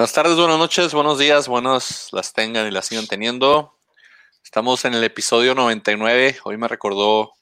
[0.00, 3.76] Buenas tardes, buenas noches, buenos días, buenos las tengan y las sigan teniendo.
[4.42, 6.38] Estamos en el episodio 99.
[6.44, 7.34] Hoy me recordó,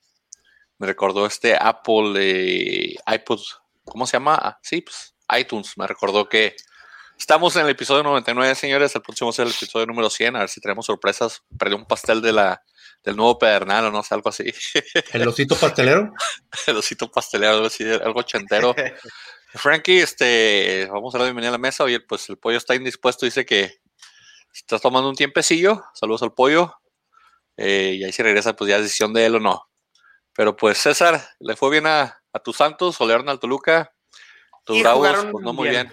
[0.79, 3.41] me recordó este Apple eh, iPod,
[3.85, 4.35] ¿cómo se llama?
[4.43, 5.79] Ah, sí, pues iTunes.
[5.79, 6.57] Me recordó que
[7.17, 8.93] estamos en el episodio 99, señores.
[8.93, 10.35] El próximo será el episodio número 100.
[10.35, 11.45] A ver si tenemos sorpresas.
[11.57, 12.61] Perdí un pastel de la,
[13.05, 14.53] del nuevo Pedernal o no sé, algo así.
[15.13, 16.13] ¿El osito pastelero?
[16.67, 18.75] el osito pastelero, algo así, algo ochentero.
[19.55, 21.85] Frankie, este, vamos a dar la bienvenida a la mesa.
[21.85, 23.81] Oye, pues el pollo está indispuesto, dice que
[24.53, 25.85] estás tomando un tiempecillo.
[25.95, 26.75] Saludos al pollo.
[27.57, 29.69] Eh, y ahí si regresa, pues ya es decisión de él o no.
[30.35, 33.93] Pero pues César, le fue bien a, a tus Santos, Olearna al Toluca.
[34.65, 35.93] Tus Bravos, pues no muy bien.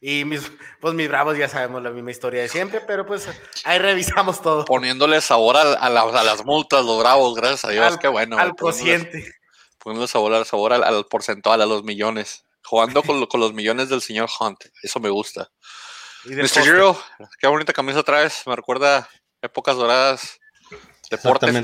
[0.00, 3.28] Y mis, pues mis Bravos ya sabemos la misma historia de siempre, pero pues
[3.64, 4.64] ahí revisamos todo.
[4.64, 8.38] Poniéndole sabor a, a, las multas, los Bravos, gracias a Dios, qué bueno.
[8.38, 9.34] Al cociente.
[9.78, 14.00] Poniéndole sabor, sabor al, al porcentual, a los millones jugando con, con, los millones del
[14.00, 14.64] señor Hunt.
[14.82, 15.50] Eso me gusta.
[16.24, 16.62] Mr.
[16.62, 16.98] Giro,
[17.38, 18.42] qué bonita camisa traes.
[18.46, 19.08] Me recuerda
[19.42, 20.38] épocas doradas.
[21.10, 21.54] Deportes.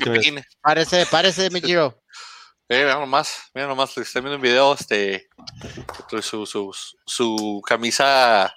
[0.60, 2.00] Parece, parece, mi Giro.
[2.68, 5.28] Eh, mira nomás, mira nomás, estoy viendo un video, este,
[6.22, 6.72] su, su,
[7.04, 8.54] su camisa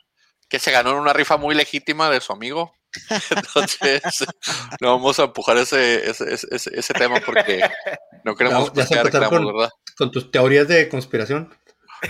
[0.47, 2.75] que se ganó en una rifa muy legítima de su amigo.
[3.31, 4.03] Entonces,
[4.81, 7.67] no vamos a empujar ese, ese, ese, ese tema porque
[8.23, 9.71] no queremos no, ya con, ¿verdad?
[9.97, 11.52] Con tus teorías de conspiración.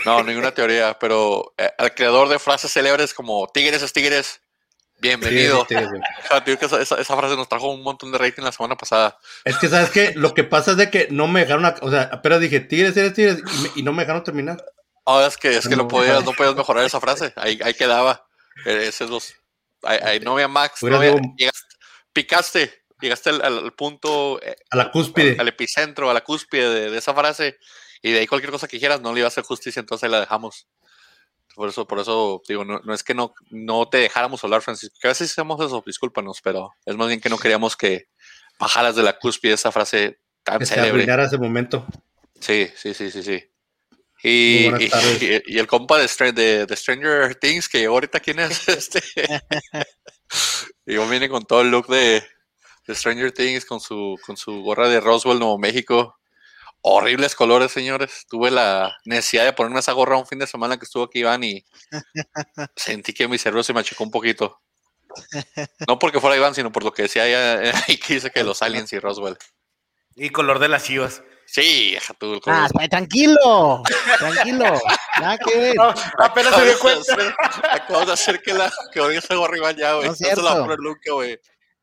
[0.06, 4.42] No, ninguna teoría, pero eh, al creador de frases célebres como Tigres es Tigres,
[5.00, 5.66] bienvenido.
[5.70, 9.18] Sí, sí, esa, esa, esa, frase nos trajo un montón de rating la semana pasada.
[9.44, 10.14] Es que, ¿sabes qué?
[10.16, 12.94] Lo que pasa es de que no me dejaron, a, o sea, apenas dije Tigres,
[12.94, 14.64] Tigres, Tigres, y, me, y no me dejaron terminar.
[15.06, 18.26] Oh, es que, es que no, podías, no podías mejorar esa frase, ahí, ahí quedaba.
[18.66, 19.34] Eh, dos,
[19.84, 21.76] ahí, ahí no había Max, no había, llegaste,
[22.14, 24.42] picaste, llegaste al, al, punto.
[24.42, 25.34] Eh, a la cúspide.
[25.34, 27.58] Al, al, epicentro, a la cúspide de, de esa frase
[28.04, 30.12] y de ahí cualquier cosa que quieras no le iba a hacer justicia, entonces ahí
[30.12, 30.68] la dejamos.
[31.56, 34.98] Por eso, por eso digo, no, no es que no, no te dejáramos hablar, Francisco,
[35.02, 38.10] que a veces hacemos eso, discúlpanos, pero es más bien que no queríamos que
[38.60, 41.06] bajaras de la cúspide esa frase tan que célebre.
[41.06, 41.88] Se ese momento.
[42.42, 43.42] Sí, sí, sí, sí, sí.
[44.22, 44.92] Y, y,
[45.22, 49.02] y, y, el compa de, de, de, Stranger Things, que ahorita quién es este.
[50.86, 52.22] Digo, viene con todo el look de,
[52.86, 56.18] de Stranger Things, con su, con su gorra de Roswell, Nuevo México
[56.84, 58.26] horribles colores, señores.
[58.30, 61.44] Tuve la necesidad de ponerme esa gorra un fin de semana que estuvo aquí Iván
[61.44, 61.66] y
[62.76, 64.62] sentí que mi cerebro se me achicó un poquito.
[65.88, 68.92] No porque fuera Iván, sino por lo que decía ahí que dice que los aliens
[68.94, 69.38] y Roswell.
[70.16, 71.24] Y color de las chivas.
[71.46, 72.60] Sí, deja tú el color.
[72.62, 73.84] Ah, tranquilo,
[74.18, 74.82] tranquilo.
[75.20, 75.76] Nada que ver.
[75.76, 77.36] No, apenas se dio cuenta.
[77.72, 80.08] Acabo de hacer que la que hoy esa gorra Iván ya, güey.
[80.08, 81.40] No, es la poner Luke, güey.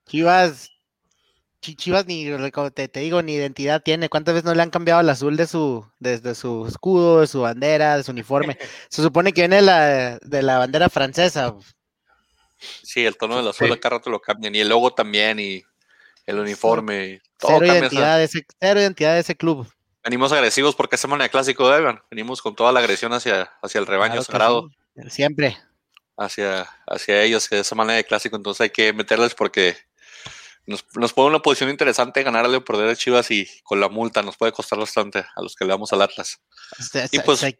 [0.08, 0.70] Chivas,
[1.60, 2.26] Chivas ni
[2.74, 4.08] te, te, digo ni identidad tiene.
[4.08, 7.42] ¿Cuántas veces no le han cambiado el azul de su, desde su escudo, de su
[7.42, 8.56] bandera, de su uniforme?
[8.88, 11.54] Se supone que viene la, de la bandera francesa.
[12.58, 13.72] Sí, el tono del azul sí.
[13.72, 14.54] acá rato lo cambian.
[14.54, 15.62] Y el logo también, y
[16.26, 17.04] el uniforme.
[17.04, 19.70] Y todo cero, identidad de ese, cero identidad de ese club.
[20.02, 22.00] Venimos agresivos porque es semana de clásico de Evan.
[22.10, 24.70] Venimos con toda la agresión hacia, hacia el rebaño claro sagrado.
[24.96, 25.10] Sí.
[25.10, 25.58] Siempre.
[26.16, 28.36] Hacia, hacia ellos, que de esa manera de clásico.
[28.36, 29.76] Entonces hay que meterles porque
[30.66, 34.22] nos, nos pone una posición interesante ganarle o perder a Chivas y con la multa
[34.22, 36.40] nos puede costar bastante a los que le damos al Atlas.
[36.78, 37.52] O sea, y pues, o sea,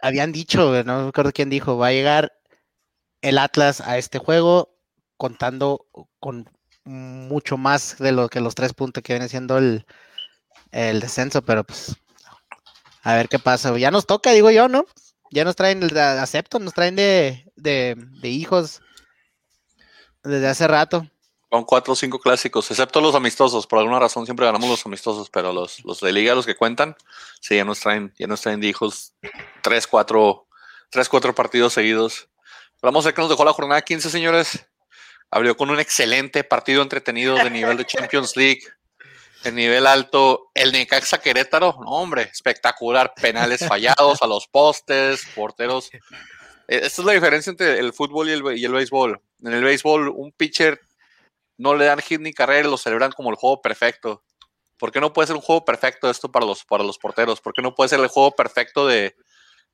[0.00, 2.32] habían dicho, no me acuerdo quién dijo, va a llegar
[3.20, 4.76] el Atlas a este juego
[5.16, 5.86] contando
[6.20, 6.50] con
[6.84, 9.84] mucho más de lo que los tres puntos que viene siendo el,
[10.70, 11.96] el descenso, pero pues
[13.02, 13.76] a ver qué pasa.
[13.76, 14.86] Ya nos toca, digo yo, ¿no?
[15.30, 18.80] Ya nos traen acepto, nos traen de, de, de hijos
[20.22, 21.06] desde hace rato.
[21.50, 23.66] Son cuatro o cinco clásicos, excepto los amistosos.
[23.66, 26.94] Por alguna razón siempre ganamos los amistosos, pero los, los de liga, los que cuentan,
[27.40, 29.14] sí, ya nos traen, ya nos traen hijos
[29.62, 30.46] tres, cuatro,
[30.90, 32.28] tres, cuatro partidos seguidos.
[32.82, 34.66] Vamos a ver qué nos dejó la jornada 15, señores.
[35.30, 38.62] Abrió con un excelente partido entretenido de nivel de Champions League,
[39.42, 40.50] de nivel alto.
[40.54, 43.14] El Necaxa Querétaro, hombre, espectacular.
[43.14, 45.90] Penales fallados a los postes, porteros.
[46.66, 49.20] Esta es la diferencia entre el fútbol y el, y el béisbol.
[49.42, 50.80] En el béisbol, un pitcher
[51.58, 54.24] no le dan hit ni carrera y lo celebran como el juego perfecto.
[54.78, 57.40] ¿Por qué no puede ser un juego perfecto esto para los, para los porteros?
[57.40, 59.16] ¿Por qué no puede ser el juego perfecto de,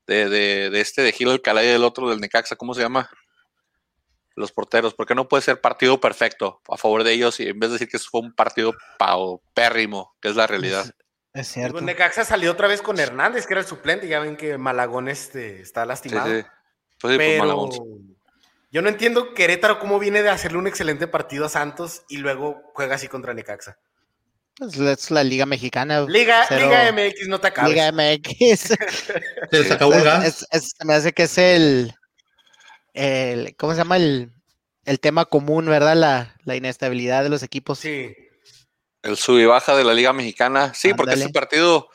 [0.07, 2.57] de, de, de este, de Gilo del Calay y del otro del Necaxa?
[2.57, 3.11] ¿Cómo se llama?
[4.35, 4.95] Los porteros.
[4.95, 7.75] ¿Por qué no puede ser partido perfecto a favor de ellos y en vez de
[7.75, 8.73] decir que fue un partido
[9.53, 10.87] pérrimo, que es la realidad?
[10.87, 10.95] Es,
[11.35, 11.75] es cierto.
[11.75, 14.09] Pues Necaxa salió otra vez con Hernández, que era el suplente.
[14.09, 16.31] Ya ven que Malagón este, está lastimado.
[16.31, 16.49] Sí, sí.
[16.99, 17.29] Pues sí, Pero...
[17.29, 18.14] pues Malagón.
[18.75, 22.61] Yo no entiendo Querétaro cómo viene de hacerle un excelente partido a Santos y luego
[22.75, 23.79] juega así contra Necaxa.
[24.59, 26.01] Pues es la Liga Mexicana.
[26.09, 26.67] Liga, cero...
[26.67, 27.71] Liga MX, no te acabes.
[27.71, 28.61] Liga MX.
[29.53, 30.25] Se les acabó el gas.
[30.25, 31.95] Es, es, me hace que es el.
[32.95, 33.97] el, ¿cómo se llama?
[33.97, 34.33] El,
[34.87, 35.95] el tema común, ¿verdad?
[35.95, 37.79] La, la inestabilidad de los equipos.
[37.79, 38.13] Sí.
[39.03, 40.75] El sub y baja de la Liga Mexicana.
[40.75, 41.27] Sí, porque Ándale.
[41.27, 41.91] este partido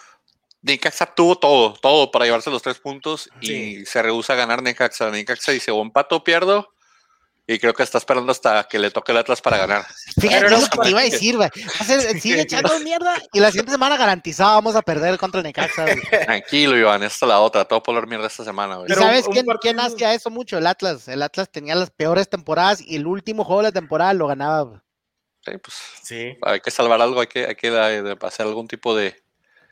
[0.61, 3.85] Necaxa tuvo todo, todo para llevarse los tres puntos y Sí.
[3.85, 5.09] se rehúsa a ganar Necaxa.
[5.09, 6.73] Necaxa dice o empato o pierdo.
[7.51, 9.83] Y creo que está esperando hasta que le toque el Atlas para ganar.
[10.21, 11.49] Fíjate Pero es no lo que te iba a decir, güey.
[11.79, 11.83] A
[12.21, 15.81] Sigue echando mierda y la siguiente semana garantizado vamos a perder contra el Necaxa.
[15.85, 15.99] güey.
[16.25, 17.65] Tranquilo, Iván, esta es la otra.
[17.65, 18.85] Todo por la mierda esta semana, güey.
[18.85, 20.59] ¿Y Pero sabes un quién, partido- quién hacía eso mucho?
[20.59, 21.07] El Atlas.
[21.07, 24.83] El Atlas tenía las peores temporadas y el último juego de la temporada lo ganaba.
[25.43, 26.37] Sí, pues Sí.
[26.43, 29.15] hay que salvar algo, hay que, hay que de- hacer algún tipo de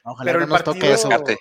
[0.10, 1.38] Ojalá Pero no el nos toque partido- eso.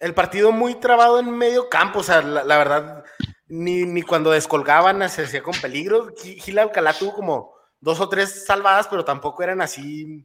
[0.00, 3.04] El partido muy trabado en medio campo, o sea, la, la verdad,
[3.48, 6.14] ni, ni cuando descolgaban se hacía con peligro.
[6.16, 10.24] Gi- Gil Alcalá tuvo como dos o tres salvadas, pero tampoco eran así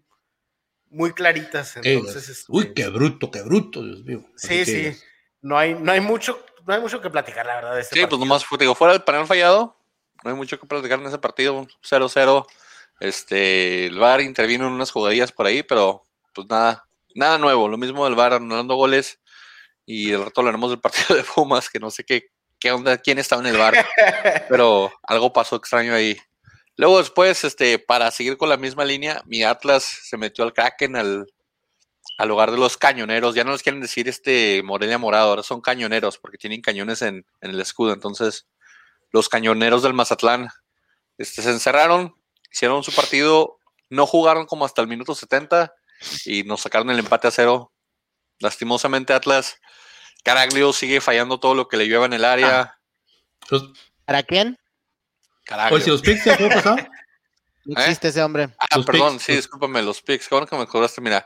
[0.89, 1.75] muy claritas.
[1.77, 4.24] Eh, Entonces, este, Uy, qué bruto, qué bruto, Dios mío.
[4.35, 4.95] Sí, sí.
[5.41, 8.06] No hay, no hay mucho, no hay mucho que platicar, la verdad, de este Sí,
[8.07, 9.75] pues nomás fue- digo, fuera del panel fallado,
[10.24, 12.45] no hay mucho que platicar en ese partido, 0-0.
[13.00, 16.03] Este, el VAR intervino en unas jugadillas por ahí, pero
[16.33, 19.19] pues nada, nada nuevo, lo mismo del VAR anulando goles
[19.86, 22.30] y el rato hablaremos del partido de Pumas, que no sé qué,
[22.60, 23.86] qué onda, quién estaba en el VAR,
[24.50, 26.18] pero algo pasó extraño ahí.
[26.75, 30.95] Luego después, este, para seguir con la misma línea, mi Atlas se metió al Kraken
[30.95, 31.27] al,
[32.18, 33.36] al lugar de los cañoneros.
[33.36, 37.25] Ya no les quieren decir este Morelia Morado, ahora son cañoneros porque tienen cañones en,
[37.42, 37.94] en el escudo.
[37.94, 38.48] Entonces,
[39.12, 40.50] los cañoneros del Mazatlán
[41.19, 42.16] este, se encerraron,
[42.51, 43.59] hicieron su partido,
[43.89, 45.74] no jugaron como hasta el minuto 70
[46.25, 47.71] y nos sacaron el empate a cero.
[48.39, 49.57] Lastimosamente, Atlas,
[50.23, 52.77] Caraglio sigue fallando todo lo que le lleva en el área.
[53.50, 53.71] Los-
[54.05, 54.57] ¿Para quién?
[55.45, 55.75] Caraglio.
[55.75, 56.77] Oye, si los picks fue pasado.
[57.65, 57.83] No ¿Eh?
[57.83, 58.50] existe ese hombre.
[58.59, 60.27] Ah, Los perdón, picks, sí, los- discúlpame, los picks.
[60.27, 61.00] Qué bueno que me cobraste.
[61.00, 61.25] Mira,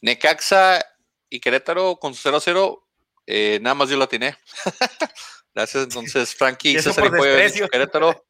[0.00, 0.84] Necaxa
[1.30, 2.82] y Querétaro con su 0-0,
[3.26, 4.36] eh, nada más yo lo atiné.
[5.54, 8.26] Gracias, entonces Frankie César y Querétaro.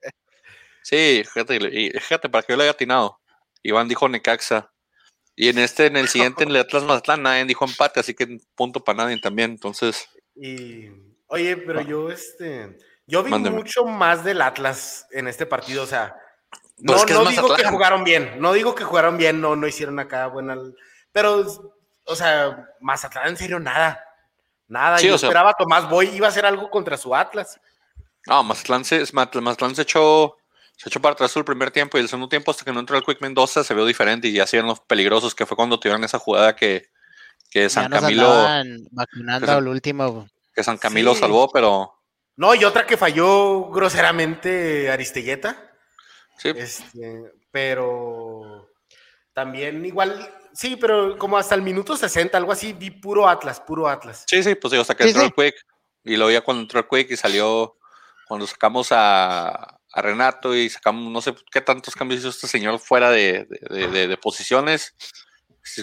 [0.82, 3.18] Sí, fíjate, y fíjate, para que yo le haya atinado.
[3.62, 4.70] Iván dijo Necaxa.
[5.38, 8.38] Y en este, en el siguiente, en el Atlas Mazatlán, nadie dijo empate, así que
[8.54, 9.50] punto para nadie también.
[9.52, 10.88] Entonces, Y,
[11.28, 13.56] oye, pero yo, este, yo vi Mándeme.
[13.56, 16.16] mucho más del Atlas en este partido, o sea,
[16.78, 19.40] no, Pues es que es no digo que jugaron bien, no digo que jugaron bien,
[19.40, 20.56] no, no hicieron acá buena,
[21.12, 21.44] pero,
[22.04, 24.02] o sea, Mazatlán en serio nada,
[24.68, 27.58] nada, Sí, yo sea- esperaba Tomás Boy iba a hacer algo contra su Atlas,
[28.26, 30.36] no, Mazatlán se, Mazat- Mazatlán se echó,
[30.76, 32.96] se echó para atrás el primer tiempo y el segundo tiempo, hasta que no entró
[32.96, 36.04] el Quick Mendoza, se vio diferente y ya hacían los peligrosos, que fue cuando tuvieron
[36.04, 36.90] esa jugada que,
[37.50, 38.46] que San Camilo.
[38.90, 40.28] vacunando al último.
[40.54, 41.20] que San Camilo Sí.
[41.20, 41.92] salvó, pero
[42.36, 45.72] no, y otra que falló groseramente Aristelleta,
[46.38, 48.68] sí, este, pero
[49.32, 53.88] también igual, sí, pero como hasta el minuto 60, algo así, vi puro Atlas, puro
[53.88, 54.24] Atlas.
[54.26, 55.32] sí, sí, pues digo, hasta que Sí, entró sí.
[55.34, 55.66] el Quick
[56.04, 57.76] y lo ya cuando entró el Quick y salió
[58.28, 62.78] cuando sacamos a, a Renato y sacamos, no sé qué tantos cambios hizo este señor
[62.78, 64.94] fuera de, de- de- de- posiciones.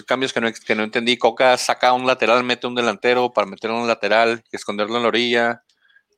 [0.06, 1.18] Cambios que no, que no entendí.
[1.18, 5.02] Coca saca un lateral, mete un delantero para meterlo en un lateral y esconderlo en
[5.02, 5.62] la orilla.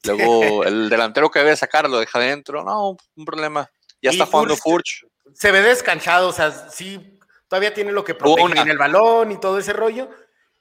[0.04, 2.62] Luego el delantero que debe sacar lo deja adentro.
[2.62, 3.68] No, un problema.
[4.02, 7.18] Ya está jugando Furch- se ve descanchado, o sea, sí,
[7.48, 10.08] todavía tiene lo que protege en el balón y todo ese rollo.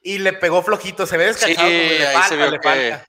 [0.02, 2.58] Y le pegó flojito, se ve descanchado, Sí, como le ahí falta, se vio le
[2.58, 3.08] que- falta.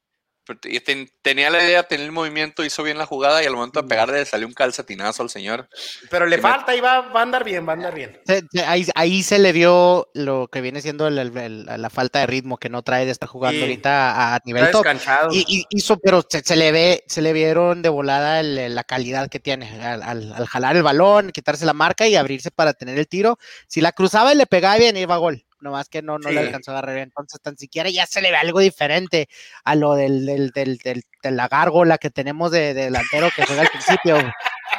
[0.85, 3.83] Ten- tenía la idea, tenía el movimiento, hizo bien la jugada y al momento Mm.
[3.83, 5.67] de pegarle salió un calcetinazo al señor.
[6.09, 8.19] Pero le Sí, me- falta y va, va a andar bien, va a andar bien.
[8.65, 12.27] Ahí, ahí se le vio lo que viene siendo el- el- el- la falta de
[12.27, 13.63] ritmo que no trae de estar jugando Sí.
[13.63, 15.31] ahorita a, nivel Está top.
[15.31, 18.83] Y, y- hizo, pero se, se le ve, se le vieron de volada el- la
[18.83, 22.73] calidad que tiene al, al- al jalar el balón, quitarse la marca y abrirse para
[22.73, 23.37] tener el tiro.
[23.67, 25.43] Si la cruzaba y le pegaba bien, iba a gol.
[25.59, 27.07] Nomás que no, no le alcanzó a agarrar bien.
[27.09, 29.27] Entonces, tan siquiera ya se le ve algo diferente
[29.63, 33.43] a lo del, del, del, del- de la gárgola que tenemos de, de delantero que
[33.45, 34.17] juega al principio,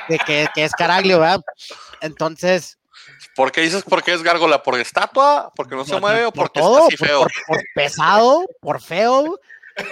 [0.09, 1.41] de que, que es Caraglio, ¿verdad?
[2.01, 2.77] Entonces,
[3.35, 4.63] ¿Por qué dices por qué es gárgola?
[4.63, 5.51] ¿Por estatua?
[5.55, 7.21] ¿Porque no se por- mueve o por porque todo, está así por- feo?
[7.21, 9.41] Por, por pesado, por feo,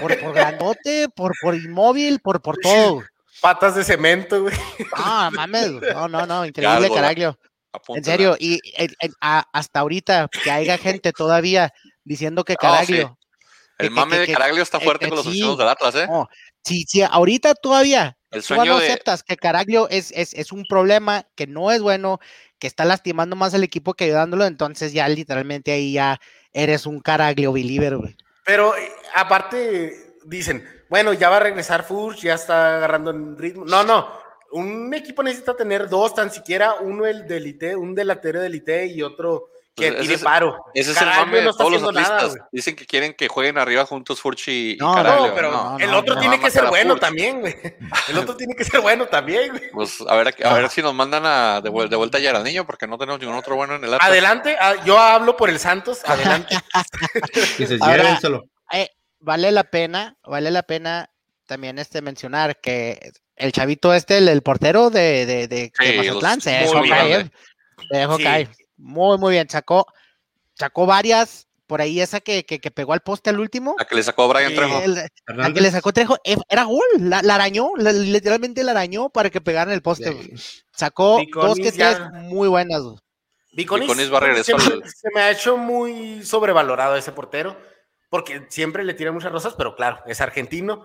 [0.01, 3.03] por, por grandote, por, por inmóvil, por, por todo.
[3.41, 4.57] Patas de cemento, güey.
[4.97, 7.37] No, mames, no, no, no, increíble Gárgola.
[7.89, 8.61] En serio, y
[9.21, 11.73] a- hasta ahorita que haya gente todavía
[12.05, 12.57] diciendo que
[13.09, 13.19] Caraglio,
[13.79, 15.57] El que- mame que- de que- Caraglio está fuerte que con los sí.
[15.57, 16.07] del Atlas, ¿eh?
[16.09, 16.29] no,
[16.65, 20.53] si, si ahorita todavía El tú sueño no de- aceptas que Caraglio es, es, es
[20.53, 22.19] un problema, que no es bueno,
[22.59, 26.19] que está lastimando más al equipo que ayudándolo, entonces ya literalmente ahí ya
[26.53, 28.17] eres un Caraglio believer, güey.
[28.45, 33.65] Pero eh, aparte dicen, bueno, ya va a regresar Furch, ya está agarrando en ritmo.
[33.65, 34.09] No, no.
[34.53, 38.69] Un equipo necesita tener dos, tan siquiera uno el del IT, un delantero del IT
[38.95, 40.65] y otro que Pues ese tire es- paro.
[40.73, 42.31] Ese es el mame no de todos los nada.
[42.51, 45.27] Dicen que quieren que jueguen arriba juntos Furchi y No, Caraglio.
[45.29, 46.21] No, pero no, el otro no.
[46.23, 47.01] tiene a que ser a bueno Furch.
[47.03, 47.55] también, güey.
[48.09, 49.71] El otro tiene que ser bueno también, güey.
[49.73, 50.69] Pues a ver, a ver Ah.
[50.71, 53.37] si nos mandan a, de, vuel- de vuelta ya al niño, porque no tenemos ningún
[53.37, 54.09] otro bueno en el Atlas.
[54.09, 56.57] Adelante, ah, yo hablo por el Santos, adelante.
[57.81, 58.45] Ahora- llévenselo.
[58.73, 58.89] Eh,
[59.21, 61.11] vale la pena, vale la pena
[61.47, 65.97] también este mencionar que el chavito este, el, el portero de, de, de, de Sí,
[65.99, 67.33] Mazatlán, los- se muy dejó bien, caer.
[67.91, 68.23] Se dejó Sí.
[68.25, 68.49] caer.
[68.79, 69.49] Muy, muy bien.
[69.49, 69.87] Sacó,
[70.55, 71.45] sacó varias.
[71.67, 73.75] Por ahí esa que, que, que pegó al poste al último.
[73.77, 74.79] La que le sacó a Brian Trejo.
[74.83, 74.95] El-
[75.37, 79.09] la que le sacó Trejo eh, era gol, la, la arañó, la- literalmente la arañó
[79.09, 80.33] para que pegaran el poste.
[80.73, 82.83] Sacó dos que ya- tres muy buenas.
[82.83, 82.97] güey.
[83.53, 87.59] Viconis, Viconis va a regresar al- se me ha hecho muy sobrevalorado ese portero,
[88.11, 90.85] porque siempre le tira muchas rosas, pero claro, es argentino.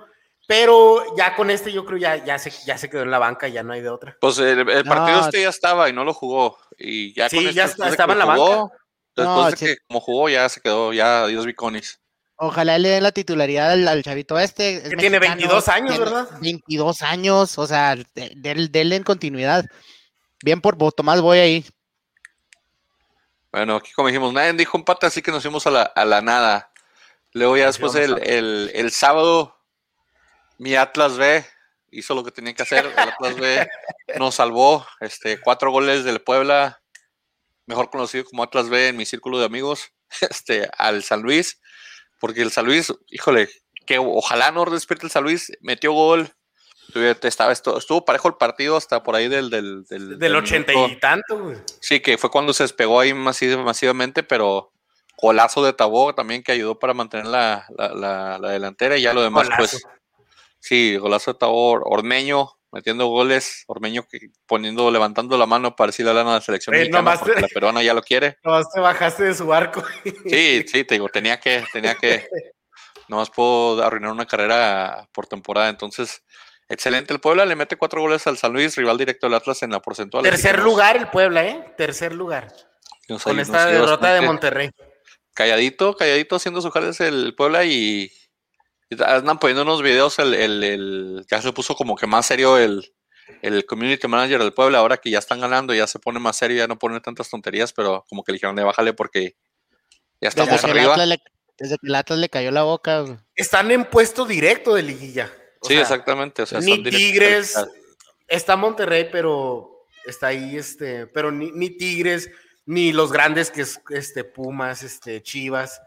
[0.53, 3.47] Pero ya con este yo creo ya, ya, se, ya se quedó en la banca,
[3.47, 4.17] ya no hay de otra.
[4.19, 6.57] Pues el, el No, partido este ya estaba y no lo jugó.
[6.77, 8.71] Y ya Sí, con ya este, de estaba en la jugó,
[9.15, 12.01] Después No, de que como jugó ya se quedó, ya adiós Viconis.
[12.35, 14.77] Ojalá le den la titularidad al, al chavito este.
[14.77, 16.27] es Que tiene mexicano, 22 años, tiene ¿verdad?
[16.41, 19.63] 22 años, o sea, de- del- denle en continuidad.
[20.43, 21.65] Bien por vos, Tomás, voy ahí.
[23.51, 26.21] Bueno, aquí como dijimos, nadie dijo empate, así que nos fuimos a la, a la
[26.21, 26.71] nada.
[27.33, 29.60] Luego ya después el, el sábado,
[30.61, 31.43] mi Atlas B
[31.89, 32.85] hizo lo que tenía que hacer.
[32.85, 33.67] El Atlas B
[34.19, 34.85] nos salvó.
[34.99, 36.81] Este, cuatro goles del Puebla,
[37.65, 39.91] mejor conocido como Atlas B en mi círculo de amigos,
[40.21, 41.59] este, al San Luis.
[42.19, 43.49] Porque el San Luis, híjole,
[43.87, 46.31] que ojalá no despierte el San Luis, metió gol.
[47.23, 49.49] Estaba, esto- estuvo parejo el partido hasta por ahí del...
[49.49, 51.57] Del, del, Del del 80 minuto- y tanto, güey.
[51.79, 54.73] Sí, que fue cuando se despegó ahí masi- masivamente, pero
[55.19, 59.13] golazo de Tabó también que ayudó para mantener la, la, la- la delantera y ya
[59.13, 59.57] lo demás, Golazo.
[59.79, 59.83] pues
[60.61, 64.07] sí, golazo de Tabó, Ormeño metiendo goles, Ormeño
[64.45, 67.41] poniendo, levantando la mano para decirle a la la selección Eh, mexicana nomás porque te-
[67.41, 68.37] la peruana ya lo quiere.
[68.45, 69.83] Nomás te bajaste de su barco.
[70.25, 72.29] Sí, sí, te digo, tenía que, tenía que,
[73.09, 76.23] nomás puedo arruinar una carrera por temporada, entonces,
[76.69, 79.71] excelente, el Puebla le mete cuatro goles al San Luis, rival directo del Atlas en
[79.71, 80.23] la porcentual.
[80.25, 81.73] así Tercer nos- lugar el Puebla, ¿eh?
[81.77, 82.53] Tercer lugar.
[83.09, 84.21] nos Con esta derrota de.
[84.21, 84.69] Monterrey.
[85.33, 88.09] calladito, calladito haciendo su jales el Puebla y
[89.05, 92.93] andan poniendo unos videos, el, el- el- ya se puso como que más serio el,
[93.41, 96.57] el community manager del Puebla, ahora que ya están ganando, ya se pone más serio,
[96.57, 99.35] ya no pone tantas tonterías, pero como que le dijeron, "Eh, bájale porque
[100.19, 101.05] ya Desde estamos el arriba.
[101.05, 101.19] Le,
[101.57, 103.05] desde que el Atlas le cayó la boca.
[103.35, 105.31] Están en puesto directo de liguilla.
[105.61, 106.41] O sí, sea, exactamente.
[106.41, 107.55] O sea, ni Tigres,
[108.27, 112.29] está Monterrey, pero está ahí, este, pero ni, ni Tigres,
[112.65, 115.79] ni los grandes que es este Pumas, este Chivas.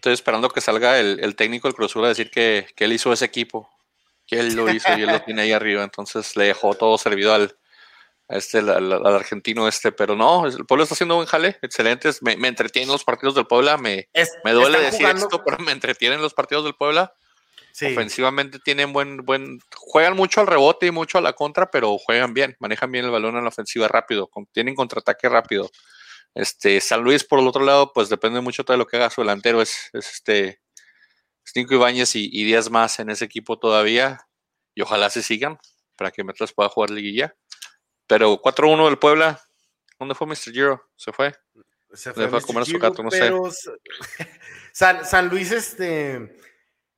[0.00, 2.92] Estoy esperando que salga el, el técnico del Cruz Azul a decir que, que él
[2.94, 3.68] hizo ese equipo,
[4.26, 7.34] que él lo hizo y él lo tiene ahí arriba, entonces le dejó todo servido
[7.34, 7.54] al,
[8.26, 12.34] a este, al, argentino este, pero no, el pueblo está haciendo buen jale, excelentes, me,
[12.38, 15.72] me entretienen los partidos del Puebla, me, Es- me duele decir jugando- esto, pero me
[15.72, 17.12] entretienen los partidos del Puebla,
[17.70, 17.84] sí.
[17.84, 22.32] ofensivamente tienen buen, buen, juegan mucho al rebote y mucho a la contra, pero juegan
[22.32, 25.70] bien, manejan bien el balón en la ofensiva rápido, con- tienen contraataque rápido.
[26.34, 29.20] Este, San Luis, por el otro lado, pues depende mucho de lo que haga su
[29.20, 30.60] delantero, es, es este
[31.44, 34.28] Cinco Ibáñez y, y 10 más en ese equipo todavía,
[34.74, 35.58] y ojalá se sigan
[35.96, 37.36] para que Metlas pueda jugar liguilla.
[38.06, 39.40] Pero 4-1 del Puebla,
[39.98, 40.52] ¿dónde fue Mr.
[40.52, 40.90] Giro?
[40.96, 41.34] ¿Se fue?
[41.92, 43.18] Se fue a comer su gato, no sé.
[43.18, 43.50] pero
[44.72, 46.36] San, San Luis, este,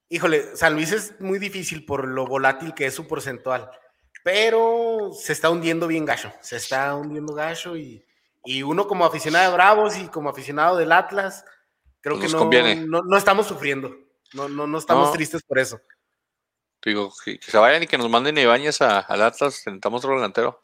[0.08, 3.70] híjole, San Luis es muy difícil por lo volátil que es su porcentual,
[4.22, 8.04] pero se está hundiendo bien gacho, se está hundiendo gacho y,
[8.44, 11.44] y uno como aficionado de Bravos y como aficionado del Atlas,
[12.00, 12.76] creo Nos que no, conviene.
[12.76, 13.94] no, no estamos sufriendo,
[14.34, 15.12] no, no, no estamos No.
[15.12, 15.80] tristes por eso.
[16.84, 20.04] Digo, que, que se vayan y que nos manden a Ibáñez a- al Atlas, intentamos
[20.04, 20.60] otro delantero.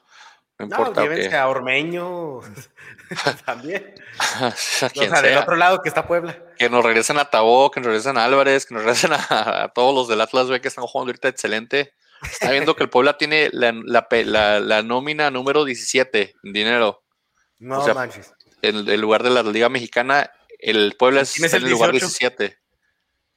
[0.58, 1.02] No No, importa.
[1.02, 2.40] llévense que, a Ormeño
[3.46, 3.94] también,
[4.42, 4.88] o sea,
[5.22, 6.36] del otro lado que está Puebla.
[6.58, 9.68] Que nos regresen a Tabó, que nos regresen a Álvarez, que nos regresen a, a
[9.68, 11.92] todos los del Atlas B que están jugando ahorita excelente.
[12.22, 17.04] Está viendo que el Puebla tiene la, la la- la nómina número 17 en dinero.
[17.58, 18.32] No O sea, manches.
[18.62, 21.72] En el lugar de la Liga Mexicana, el Puebla es ¿Quién es el en el
[21.72, 22.06] lugar 18?
[22.18, 22.58] 17.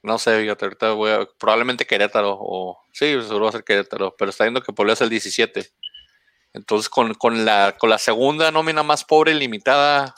[0.02, 4.16] No sé, fíjate, ahorita voy a, probablemente Querétaro, o sí, seguro va a ser Querétaro,
[4.18, 5.70] pero está viendo que Puebla es el 17.
[6.54, 10.14] Entonces, con, con la, con la segunda nómina más pobre y limitada,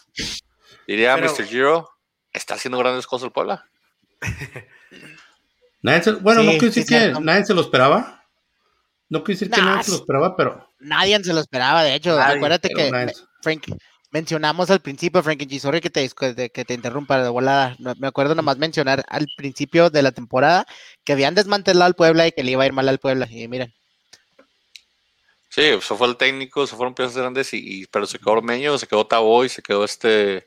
[0.86, 1.44] diría Pero- Mr.
[1.46, 1.90] Giro,
[2.32, 3.66] está haciendo grandes cosas el Puebla.
[5.82, 7.20] Nadie se- bueno, Sí, no quiero sí, decir que cierto.
[7.20, 8.24] nadie se lo esperaba.
[9.10, 10.66] No quiero decir que nadie se lo esperaba, pero.
[10.80, 12.16] Nadie se lo esperaba, de hecho.
[12.16, 13.66] Nadie, Acuérdate que, Frank,
[14.14, 17.74] mencionamos al principio, Frankie, sorry que te, que te interrumpa de volada.
[17.80, 20.66] No- Me acuerdo nomás mencionar al principio de la temporada
[21.04, 23.26] que habían desmantelado al Puebla y que le iba a ir mal al Puebla.
[23.28, 23.74] Y miren,
[25.48, 28.78] Sí, se fue el técnico, se fueron piezas grandes, y, y- pero se quedó Ormeño,
[28.78, 30.46] se quedó Tabó y se quedó este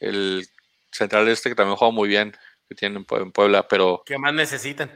[0.00, 0.46] el
[0.92, 2.36] central este que también juega muy bien,
[2.68, 4.02] que tienen en Puebla, pero...
[4.06, 4.90] ¿Qué más necesitan?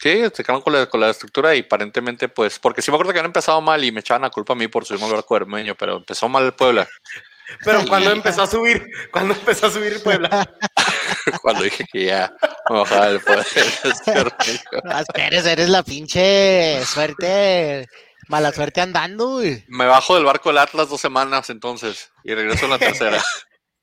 [0.00, 3.12] Sí, se quedaron con la, con la estructura y aparentemente, pues, porque sí me acuerdo
[3.12, 5.36] que habían empezado mal y me echaban la culpa a mí por subirme al barco
[5.36, 6.88] hermeño, pero empezó mal el Puebla.
[7.64, 10.48] Pero cuando empezó a subir, cuando empezó a subir Puebla.
[11.42, 12.32] cuando dije que ya
[12.68, 13.44] me bajaba el Puebla.
[15.16, 17.88] eres, eres la pinche suerte,
[18.28, 19.64] mala suerte andando, güey.
[19.66, 23.20] Me bajo del barco del Atlas dos semanas entonces y regreso en la tercera.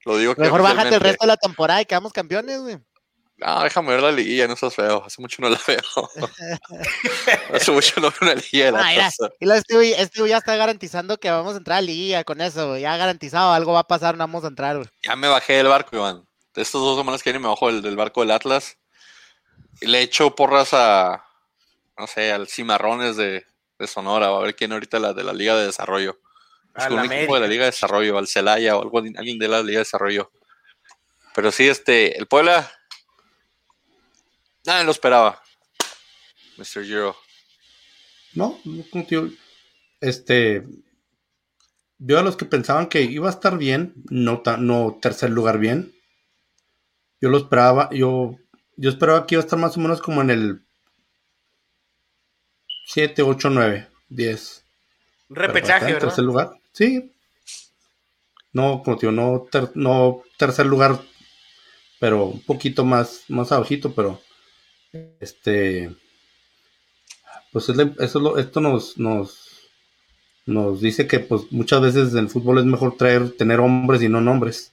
[0.06, 2.78] Lo digo que Mejor bájate el resto de la temporada y quedamos campeones, güey.
[3.38, 5.04] No, déjame ver la liguilla, no estás feo.
[5.06, 5.80] Hace mucho no la veo.
[7.54, 8.70] Hace mucho no veo una liguilla.
[8.70, 12.42] Ah, mira, y este este ya está garantizando que vamos a entrar a liguilla con
[12.42, 12.78] eso.
[12.78, 14.78] Ya garantizado, algo va a pasar, no vamos a entrar.
[14.78, 14.90] Güey.
[15.04, 16.28] Ya me bajé del barco, Iván.
[16.56, 18.78] De estas dos semanas que vienen me bajo del, del barco del Atlas.
[19.82, 21.24] Y le echo porras a,
[21.96, 23.46] no sé, al Cimarrones de,
[23.78, 24.28] de Sonora.
[24.28, 26.20] a ver quién ahorita la de la Liga de Desarrollo.
[26.76, 29.62] Es un equipo de la Liga de Desarrollo, al Celaya o algo, alguien de la
[29.62, 30.32] Liga de Desarrollo.
[31.36, 32.72] Pero sí, este, el Puebla
[34.68, 35.42] Nadie lo esperaba.
[36.58, 36.84] Mr.
[36.84, 37.16] Giro.
[38.34, 38.84] No, no
[40.02, 40.68] Este.
[42.00, 45.96] Yo a los que pensaban que iba a estar bien, no, no tercer lugar bien.
[47.22, 48.36] Yo lo esperaba, yo,
[48.76, 50.62] yo esperaba que iba a estar más o menos como en el
[52.88, 54.66] 7, 8, 9, 10.
[55.30, 56.00] Repechaje, ¿verdad?
[56.02, 57.16] tercer lugar, sí.
[58.52, 61.02] No, como tío, no, no tercer lugar,
[62.00, 64.22] pero un poquito más, más abajito, pero
[64.92, 65.96] este,
[67.52, 69.70] pues eso, esto nos, nos,
[70.46, 74.10] nos dice que pues muchas veces en el fútbol es mejor traer, tener hombres y
[74.10, 74.72] no nombres.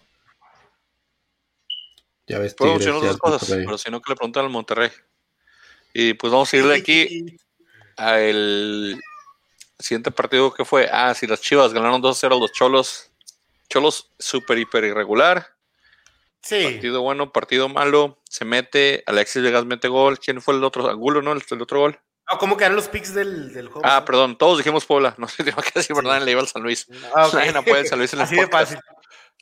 [2.26, 4.90] Ya ves, Tigres, dos cosas, pero si no que le preguntan al Monterrey.
[5.92, 7.37] Y pues vamos a irle aquí
[7.96, 9.00] al
[9.79, 13.11] siguiente partido que fue, ah, si las Chivas ganaron 2-0 los Cholos.
[13.68, 15.54] Cholos súper, hiper irregular.
[16.48, 18.20] Partido bueno, partido malo.
[18.28, 20.18] Se mete, Alexis Vegas mete gol.
[20.18, 20.88] ¿Quién fue el otro?
[20.88, 21.33] Angulo, ¿no?
[21.33, 21.98] El, otro gol.
[22.26, 23.83] Ah, ¿cómo quedaron los picks del, del juego?
[23.85, 25.14] Ah, perdón, todos dijimos Puebla.
[25.18, 26.87] No sé, tengo que decir verdad, le iba al San Luis.
[27.14, 27.50] Ah, okay.
[27.54, 28.78] no puede San Luis en Así de fácil.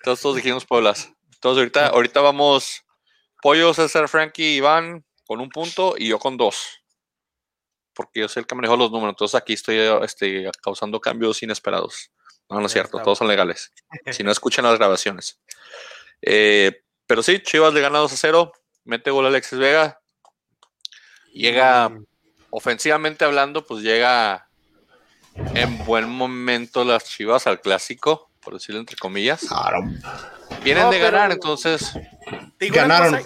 [0.04, 0.94] Todos, todos dijimos Puebla.
[1.34, 2.84] Entonces ahorita, ahorita vamos
[3.40, 6.84] Pollo, César, Frankie, Iván con un punto y yo con dos.
[7.94, 9.14] Porque yo soy el que manejó los números.
[9.14, 12.10] Entonces aquí estoy este, causando cambios inesperados.
[12.48, 13.72] No, no es cierto, todos son legales.
[14.10, 15.40] Si no escuchan las grabaciones.
[16.20, 16.82] Eh,
[17.12, 18.53] pero sí, Chivas le gana 2 a 0,
[18.85, 20.01] mete gol Alexis Vega.
[21.35, 22.07] Llega, mm.
[22.48, 24.48] ofensivamente hablando, pues llega
[25.55, 29.46] en buen momento las Chivas al clásico, por decirlo entre comillas.
[30.64, 31.92] Vienen de ganar, entonces.
[32.59, 33.20] Ganaron.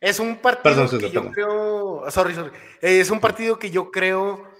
[0.00, 2.10] es un partido que yo creo.
[2.10, 2.50] Sorry, sorry.
[2.80, 4.50] Es un partido que yo creo.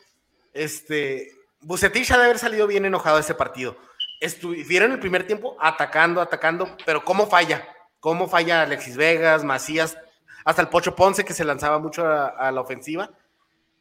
[0.53, 1.33] Este.
[1.59, 3.77] Bucetich ha de haber salido bien enojado de ese partido.
[4.21, 7.75] Estuvieron el primer tiempo atacando, atacando, pero ¿cómo falla?
[8.05, 9.97] Cómo falla Alexis Vegas, Macías,
[10.45, 13.11] hasta el Pocho Ponce que se lanzaba mucho a, la ofensiva,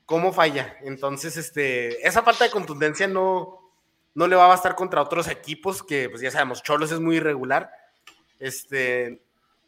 [0.05, 0.77] cómo falla.
[0.79, 3.59] Entonces, este, esa falta de contundencia no,
[4.15, 7.17] no le va a bastar contra otros equipos que, pues ya sabemos, Cholos es muy
[7.17, 7.69] irregular.
[8.39, 9.21] Este,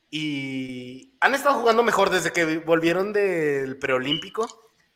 [0.09, 4.47] y han estado jugando mejor desde que volvieron del preolímpico.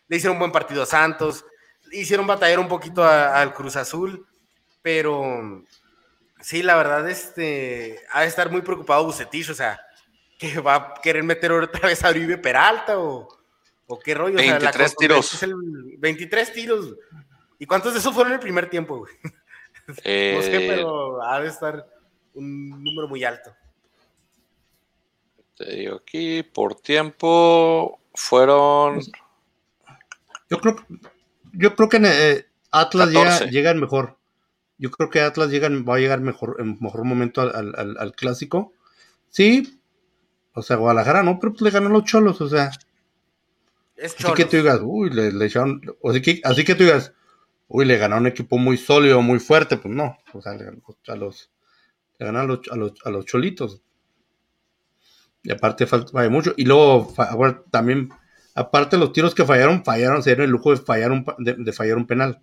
[0.07, 1.43] Le hicieron un buen partido a Santos,
[1.91, 4.25] hicieron batallar un poquito al Cruz Azul,
[4.81, 5.65] pero
[6.41, 9.79] Sí, la verdad, este, ha de estar muy preocupado Bucetich, o sea,
[10.37, 13.27] que va a querer meter otra vez a Uribe Peralta o,
[13.87, 14.37] o qué rollo.
[14.37, 15.45] 23 tiros.
[15.97, 16.95] 23 tiros.
[17.57, 19.13] ¿Y cuántos de esos fueron en el primer tiempo, güey?
[19.87, 21.85] no sé, eh, pero ha de estar
[22.33, 23.53] un número muy alto.
[25.57, 29.01] Te digo aquí, por tiempo fueron.
[30.49, 30.77] Yo creo,
[31.51, 34.18] yo creo que en, eh, Atlas llega, llega el mejor.
[34.79, 38.71] Yo creo que Atlas llega, va a llegar mejor, en mejor momento al, clásico.
[39.29, 39.81] Sí,
[40.53, 42.71] o sea, Guadalajara no, pero pues le ganó los cholos, o sea.
[43.97, 45.81] Es así que tú digas, uy, le, le echaron.
[46.03, 47.13] Así que, así que tú digas,
[47.67, 50.17] uy, le ganó un equipo muy sólido, muy fuerte, pues no.
[50.33, 51.51] O sea, le ganó a los,
[52.17, 53.81] le ganó a los, a los, a los cholitos.
[55.43, 56.53] Y aparte falla mucho.
[56.55, 57.13] Y luego,
[57.69, 58.09] también,
[58.55, 61.97] aparte los tiros que fallaron, fallaron, se dieron el lujo de fallar un, de fallar
[61.97, 62.41] un penal.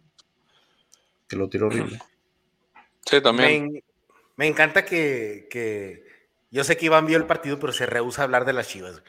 [1.26, 1.98] Que lo tiró horrible.
[3.06, 3.82] Sí, también.
[4.36, 6.04] Me, encanta que,
[6.50, 9.02] Yo sé que Iván vio el partido, pero se rehúsa a hablar de las chivas.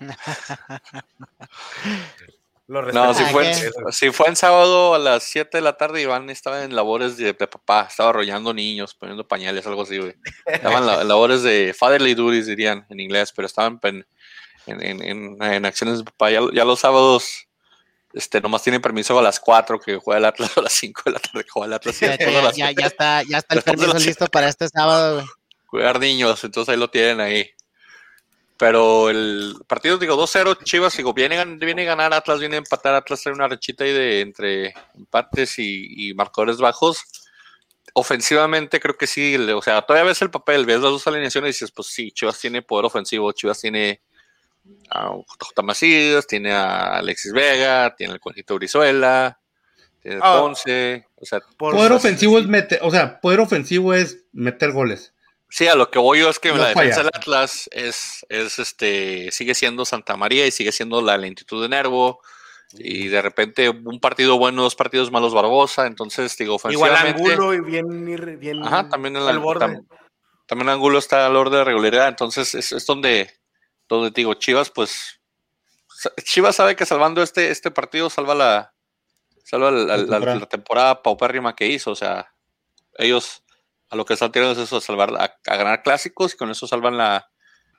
[2.66, 3.54] no, si fue,
[3.90, 7.34] si fue en sábado a las 7 de la tarde, Iván estaba en labores de,
[7.34, 10.14] papá, estaba arrollando niños, poniendo pañales, algo así, güey.
[10.46, 14.04] Estaban en labores de fatherly duties, dirían en inglés, pero estaban en,
[14.66, 16.30] en, acciones de papá.
[16.30, 17.46] ya, los sábados
[18.14, 21.10] este, nomás tiene permiso a las 4 que juega el Atlas, a las 5 de
[21.12, 22.00] la tarde que juega el Atlas.
[22.00, 25.24] Ya, ya, ya, está, ya está el permiso listo para este sábado,
[25.66, 27.50] cuidar niños, entonces ahí lo tienen ahí.
[28.58, 32.94] Pero el partido, digo, 2-0, Chivas, digo, viene, viene a ganar Atlas, viene a empatar
[32.94, 37.02] Atlas, trae una rechita ahí de entre empates y, marcadores bajos.
[37.94, 41.52] Ofensivamente creo que sí, o sea, todavía ves el papel, ves las dos alineaciones y
[41.54, 44.00] dices, pues sí, Chivas tiene poder ofensivo, Chivas tiene
[44.90, 45.62] a J.
[45.62, 49.40] Macías, tiene a Alexis Vega, tiene el Conjito Brizuela,
[50.00, 50.40] tiene a ah.
[50.40, 51.40] Ponce, o sea...
[51.56, 55.12] Poder ofensivo es meter, o sea, poder ofensivo es meter goles.
[55.52, 59.30] Sí, a lo que voy yo es que la defensa del Atlas es, es este,
[59.32, 62.22] sigue siendo Santa María y sigue siendo la lentitud de Nervo.
[62.72, 65.86] Y de repente un partido bueno, dos partidos malos Barbosa.
[65.86, 67.20] Entonces, digo, ofensivamente.
[67.20, 69.82] Igual Angulo y bien, bien Ajá, también el, borde.
[70.46, 72.08] también Angulo está al orden de regularidad.
[72.08, 73.30] Entonces, es, es donde,
[73.96, 75.20] donde digo, Chivas, pues.
[76.24, 78.74] Chivas sabe que salvando este, este partido salva la,
[79.44, 81.92] salva la, la, la temporada paupérrima que hizo.
[81.92, 82.34] O sea,
[82.98, 83.42] ellos
[83.92, 86.66] a lo que están tirando es eso, a salvar, a, ganar clásicos y con eso
[86.66, 87.30] salvan la,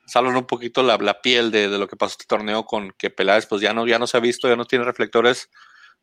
[0.06, 3.62] salvan un poquito la, piel de, lo que pasó este torneo con que Peláez pues
[3.62, 5.50] ya no, ya no se ha visto, ya no tiene reflectores.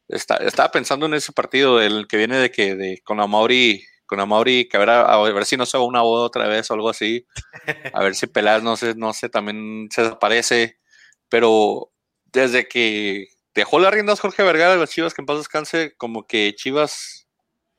[0.09, 4.18] Está, estaba pensando en ese partido, el que viene de que de, con Amauri, con
[4.18, 6.75] Amauri, que a ver, a, ver si no se va una boda otra vez o
[6.75, 7.29] algo así,
[7.94, 10.81] a ver si Peláez no sé, no sé, también se desaparece,
[11.29, 11.92] pero
[12.25, 16.27] desde que dejó las riendas Jorge Vergara de las Chivas, que en paz descanse, como
[16.27, 17.29] que Chivas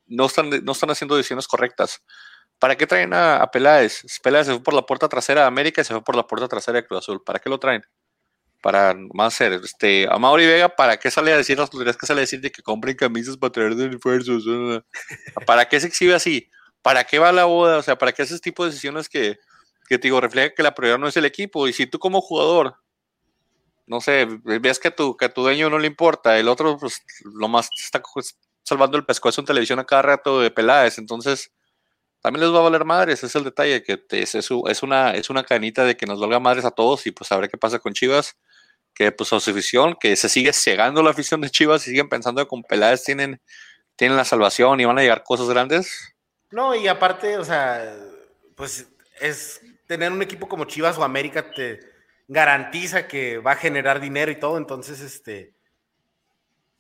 [0.06, 2.02] no están, no están haciendo decisiones correctas.
[2.60, 4.04] ¿Para qué traen a, Peláez?
[4.24, 6.48] Peláez se fue por la puerta trasera de América y se fue por la puerta
[6.48, 7.22] trasera de Cruz Azul.
[7.24, 7.84] ¿Para qué lo traen?
[8.62, 12.20] Para más hacer, este, a Mauri Vega, ¿para qué sale a decir las que sale
[12.20, 14.44] a decir de que compren camisas para traer de esfuerzos?
[15.48, 16.48] ¿Para qué se exhibe así?
[16.82, 17.78] ¿Para qué va la boda?
[17.78, 19.40] O sea, ¿para qué ese tipo de decisiones que,
[19.88, 21.68] que te digo, refleja que la prioridad no es el equipo?
[21.68, 22.76] Y si tú como jugador,
[23.88, 26.78] no sé, ves que a tu, que a tu dueño no le importa, el otro,
[26.78, 28.02] pues, lo más está
[28.64, 31.52] salvando el pescuezo en televisión a cada rato de Peláez, entonces
[32.22, 34.52] también les va a valer madres, es el detalle, que es, es,
[34.84, 37.58] una, es una canita de que nos valga madres a todos y pues a qué
[37.58, 38.38] pasa con Chivas,
[38.94, 42.10] que pues a su afición, que se sigue cegando la afición de Chivas y siguen
[42.10, 43.42] pensando que con Peláez tienen,
[43.96, 46.14] tienen la salvación y van a llegar cosas grandes.
[46.52, 47.96] No, y aparte, o sea,
[48.56, 48.88] pues
[49.20, 51.80] es tener un equipo como Chivas o América te
[52.28, 55.54] garantiza que va a generar dinero y todo, entonces, este,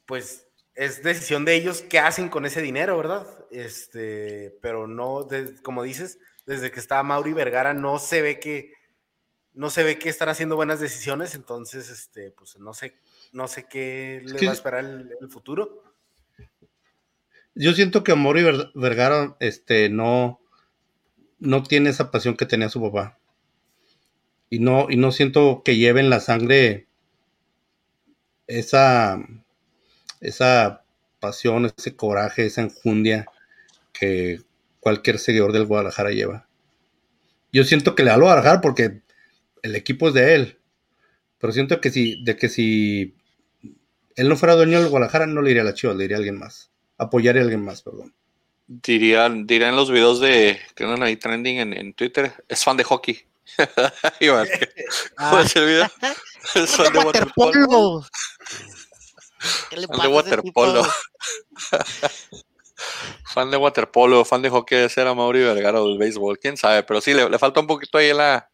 [0.05, 3.27] pues es decisión de ellos qué hacen con ese dinero, ¿verdad?
[3.51, 5.27] Este, pero no,
[5.63, 8.73] como dices, desde que está Mauri Vergara no se ve que
[9.53, 12.95] no se ve que están haciendo buenas decisiones, entonces, este, pues no sé,
[13.31, 15.83] no sé qué le va a esperar el, el, futuro.
[17.53, 18.43] Yo siento que Mauri
[18.75, 20.39] Vergara, este, no,
[21.39, 23.17] no tiene esa pasión que tenía su papá.
[24.49, 26.87] Y no, y no siento que lleven la sangre
[28.47, 29.17] esa
[30.21, 30.83] esa
[31.19, 33.25] pasión, ese coraje, esa enjundia
[33.91, 34.41] que
[34.79, 36.47] cualquier seguidor del Guadalajara lleva.
[37.51, 39.01] Yo siento que le da a Guadalajara porque
[39.61, 40.59] el equipo es de él.
[41.39, 43.15] Pero siento que si, de que si
[44.15, 46.19] él no fuera dueño del Guadalajara, no le iría a la Chivas, le iría a
[46.19, 46.69] alguien más.
[46.97, 48.13] Apoyaría a alguien más, perdón.
[48.67, 53.19] Dirían, dirían los videos de que andan ahí trending en, Twitter, es fan de hockey.
[55.17, 55.87] ¿Cómo es el video?
[56.55, 58.03] Es fan de waterpolo.
[59.39, 60.83] fan de waterpolo.
[63.33, 66.57] fan de waterpolo, fan de hockey de ser a Mauri Vergara o del béisbol, quién
[66.57, 68.50] sabe, pero sí, le, falta un poquito ahí la,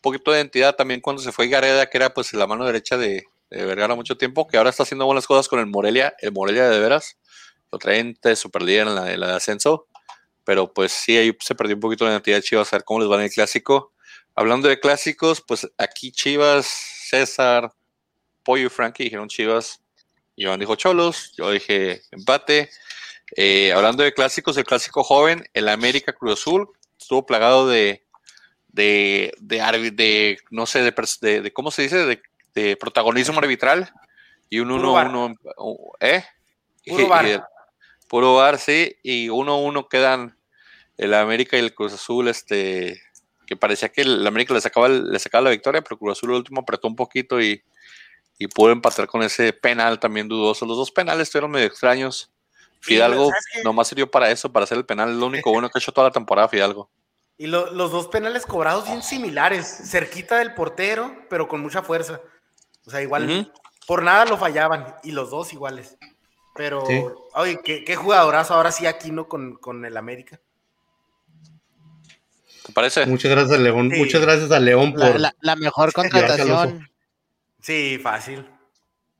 [0.00, 3.24] poquito de identidad también cuando se fue Gareda, que era pues la mano derecha de,
[3.48, 6.80] Vergara mucho tiempo, que ahora está haciendo buenas cosas con el Morelia, el Morelia de
[6.80, 7.16] veras,
[7.70, 9.86] lo traen de super líder en la, de ascenso,
[10.44, 13.00] pero pues sí, ahí se perdió un poquito la identidad de Chivas, a ver cómo
[13.00, 13.92] les va en el clásico.
[14.34, 17.72] Hablando de clásicos, pues aquí Chivas, César,
[18.42, 19.80] Pollo y Frankie dijeron Chivas,
[20.36, 22.70] Iván dijo Cholos, yo dije empate.
[23.34, 28.05] Eh, hablando de clásicos, el clásico joven, el América Cruz Azul, estuvo plagado de,
[28.76, 32.20] de, de, de no sé, de, de, ¿cómo se dice?
[32.54, 33.90] De, protagonismo arbitral.
[34.48, 35.36] Y un 1-1,
[36.00, 36.24] ¿eh?
[36.86, 37.48] Puro bar.
[38.08, 38.96] puro bar, sí.
[39.02, 40.38] Y 1-1 quedan
[40.96, 43.02] el América y el Cruz Azul, este,
[43.46, 46.36] que parecía que el América le sacaba, le sacaba la victoria, pero Cruz Azul el
[46.36, 47.62] último apretó un poquito y
[48.38, 50.66] y pudo empatar con ese penal también dudoso.
[50.66, 52.30] Los dos penales fueron medio extraños.
[52.80, 53.32] Fidalgo
[53.64, 55.10] nomás sirvió para eso, para hacer el penal.
[55.10, 56.90] Es lo único bueno que ha hecho toda la temporada Fidalgo.
[57.38, 62.20] Y los dos penales cobrados bien similares, cerquita del portero, pero con mucha fuerza.
[62.86, 63.52] O sea, igual,
[63.86, 65.98] por nada lo fallaban, y los dos iguales.
[66.54, 66.82] Pero,
[67.34, 70.40] oye, ¿qué, jugadorazo ahora sí aquí no con, el América.
[72.64, 73.04] ¿Te parece?
[73.06, 73.88] Muchas gracias, León.
[73.88, 75.20] Muchas gracias a León por.
[75.20, 76.88] la mejor contratación.
[77.60, 78.48] Sí, fácil.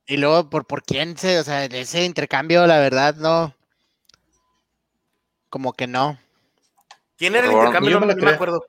[0.07, 3.55] Y luego, ¿por, por quién se, o sea, ese intercambio, la verdad, no.
[5.51, 6.19] Como que no.
[7.17, 8.01] ¿Quién era el intercambio?
[8.01, 8.65] No, me, acuerdo.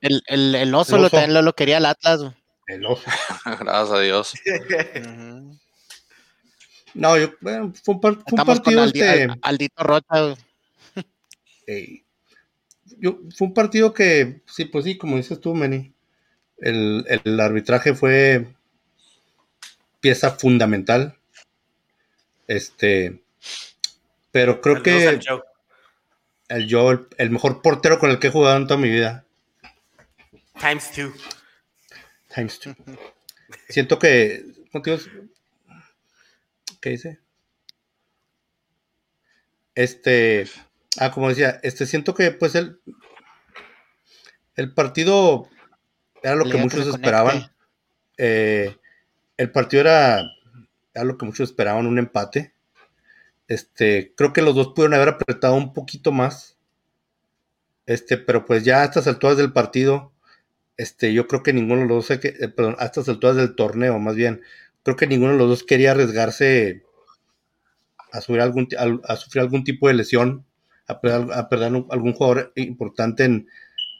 [0.00, 2.20] El, el, el oso, Lo, también lo, quería el Atlas.
[2.66, 3.04] El oso.
[3.44, 4.34] Gracias a Dios.
[6.94, 8.84] No, yo, bueno, fue un, partido.
[8.84, 9.28] este...
[9.42, 10.36] Aldito Rocha.
[12.98, 15.92] yo, fue un partido que, sí, pues sí, como dices tú, Meni,
[16.58, 18.46] el, el arbitraje fue
[20.00, 21.16] pieza fundamental.
[22.46, 23.20] Este,
[24.30, 25.20] pero creo que
[26.48, 29.24] el Joe, el, mejor portero con el que he jugado en toda mi vida.
[30.60, 31.12] Times two.
[32.34, 32.74] Times two.
[33.68, 34.44] Siento que.
[36.80, 37.18] ¿Qué dice?
[39.74, 40.48] Este.
[40.98, 42.80] Ah, como decía, este siento que pues el.
[44.56, 45.48] El partido
[46.22, 47.52] era lo que muchos esperaban.
[48.16, 48.76] Eh,
[49.36, 50.32] el partido era,
[50.92, 52.52] era lo que muchos esperaban, un empate.
[53.48, 56.56] Este, creo que los dos pudieron haber apretado un poquito más.
[57.86, 60.12] Este, pero pues ya a estas alturas del partido,
[60.76, 63.98] este, yo creo que ninguno de los dos, eh, perdón, a estas alturas del torneo,
[63.98, 64.42] más bien,
[64.82, 66.84] creo que ninguno de los dos quería arriesgarse
[68.12, 68.68] a sufrir algún,
[69.04, 70.44] a, sufrir algún tipo de lesión,
[70.86, 71.48] a perder, a
[71.90, 73.46] algún jugador importante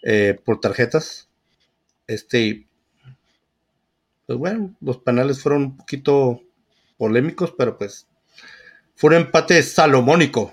[0.03, 1.29] eh, por tarjetas.
[2.07, 2.67] Este,
[4.27, 6.43] pues bueno, los penales fueron un poquito
[6.99, 8.08] polémicos, pero pues
[8.99, 10.51] fue un empate salomónico.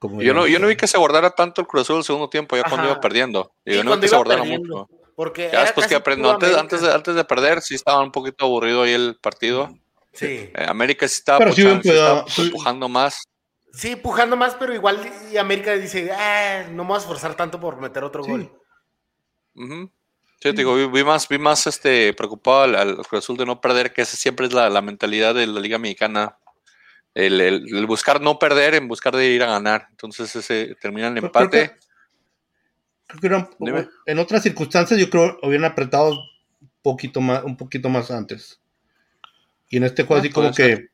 [0.00, 2.56] yo, no, yo no vi que se guardara tanto el Cruz Azul el segundo tiempo,
[2.56, 3.50] ya cuando iba perdiendo.
[3.64, 4.88] yo no vi que se guardara mucho.
[5.16, 8.44] Porque ya después que aprendió, antes, antes, de, antes de perder, sí estaba un poquito
[8.44, 9.74] aburrido ahí el partido.
[10.12, 10.26] Sí.
[10.26, 13.24] Eh, América sí estaba, estaba empujando más.
[13.72, 15.00] Sí, empujando más, pero igual
[15.32, 18.48] y América dice, ah, no me vas a esforzar tanto por meter otro gol.
[19.56, 19.90] Sí,
[20.40, 24.02] te digo, vi, más, vi más este, preocupado al, Cruz Azul de no perder, que
[24.02, 26.37] esa siempre es la, la mentalidad de la Liga Mexicana
[27.18, 29.88] el, buscar no perder en buscar de ir a ganar.
[29.90, 31.72] Entonces ese termina el empate.
[34.06, 38.60] en otras circunstancias yo creo hubieran apretado un poquito más, un poquito más antes.
[39.68, 40.88] Y en este juego ah, así como que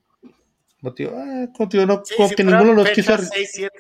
[0.83, 3.17] ah, como, que ninguno los quiso.
[3.17, 3.71] 6, 7.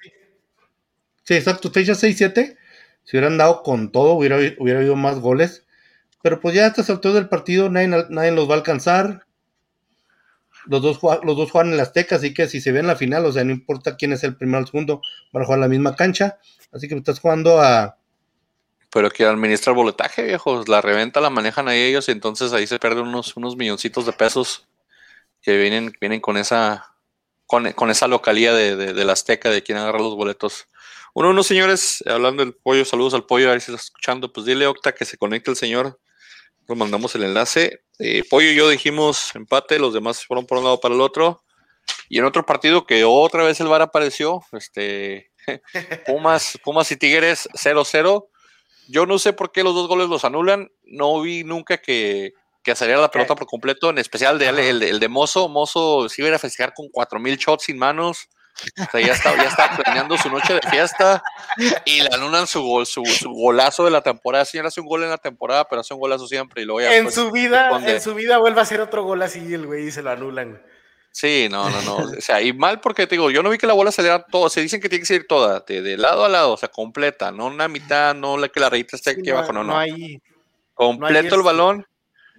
[1.23, 2.59] Sí, exacto, fecha 6-7.
[3.05, 5.67] Si hubieran dado con todo, hubiera, hubiera habido más goles.
[6.23, 9.27] Pero pues ya a estas alturas del partido nadie, nadie los va a alcanzar
[10.67, 12.97] los dos, los dos juegan en las Azteca, así que si se ve en la
[12.97, 15.61] final, o sea, no importa quién es el primero o el segundo, van a jugar
[15.61, 16.39] la misma cancha.
[16.73, 17.97] Así que estás jugando a.
[18.91, 20.69] Pero que administra el boletaje, viejos.
[20.69, 24.13] La reventa la manejan ahí ellos y entonces ahí se pierden unos, unos milloncitos de
[24.13, 24.67] pesos
[25.43, 26.95] que vienen, vienen con esa
[27.47, 30.67] con, esa localía de, de, la Azteca de quien agarra los boletos.
[31.13, 34.33] Uno, unos señores, hablando del pollo, saludos al pollo, a ver si está escuchando.
[34.33, 36.01] Pues dile, Octa, que se conecte el señor.
[36.69, 37.81] Nos mandamos el enlace.
[37.99, 41.43] Eh, Pollo y yo dijimos empate, los demás fueron por un lado para el otro.
[42.09, 45.31] Y en otro partido que otra vez el VAR apareció, este,
[46.07, 48.29] Pumas, Pumas y Tigres 0-0.
[48.89, 50.71] Yo no sé por qué los dos goles los anulan.
[50.85, 55.01] No vi nunca que, que saliera la pelota por completo, en especial de, el, el,
[55.01, 55.49] de Mozo.
[55.49, 58.29] Mozo sí iba a festejar con 4000 shots sin manos.
[58.81, 61.23] O sea, ya está, ya está planeando su noche de fiesta
[61.85, 64.45] y le anulan su gol, su, golazo de la temporada.
[64.45, 66.95] Señor hace un gol en la temporada, pero hace un golazo siempre y luego ya
[66.97, 69.91] En su vida, en su vida vuelve a hacer otro gol así el güey y
[69.91, 70.63] se lo anulan.
[71.11, 71.97] Sí, no, no, no.
[71.97, 74.49] O sea, y mal porque te digo, yo no vi que la bola saliera todo.
[74.49, 77.47] Se dicen que tiene que salir toda, de, lado a lado, o sea, completa, no
[77.47, 79.79] una mitad, no la que la rayita esté aquí abajo, no, no.
[79.79, 80.21] hay,
[80.75, 81.87] Completo el este balón.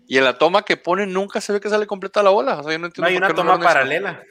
[0.07, 2.59] Y en la toma que pone nunca se ve que sale completa la bola.
[2.59, 3.07] O sea, yo no entiendo.
[3.07, 4.21] hay una toma paralela.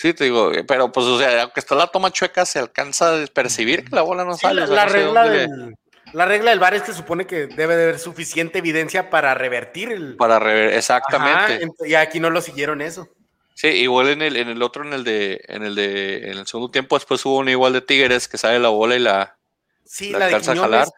[0.00, 3.26] Sí, te digo, pero pues, o sea, aunque está la toma chueca, se alcanza a
[3.26, 4.66] percibir que la bola no sale.
[4.66, 5.74] la, regla del,
[6.14, 9.92] la regla del bar es que supone que debe de haber suficiente evidencia para revertir
[9.92, 10.16] el.
[10.16, 11.68] Para revertir, exactamente.
[11.86, 13.10] y aquí no lo siguieron eso.
[13.52, 16.46] Sí, igual en el, en el otro, en el de, en el de, en el
[16.46, 19.36] segundo tiempo, después hubo uno igual de Tigres que sale la bola y la,
[19.84, 20.88] sí, la, alcanza a jalar.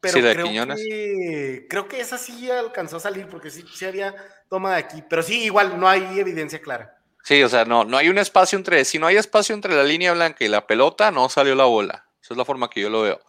[0.00, 3.84] Pero sí, la creo, que, creo que esa sí alcanzó a salir porque sí, sí
[3.84, 4.14] había
[4.48, 5.04] toma de aquí.
[5.06, 6.97] Pero sí, igual no hay evidencia clara.
[7.28, 9.82] Sí, o sea, no, no hay un espacio entre, si no hay espacio entre la
[9.82, 12.06] línea blanca y la pelota, no salió la bola.
[12.22, 13.20] Esa es la forma que yo lo veo.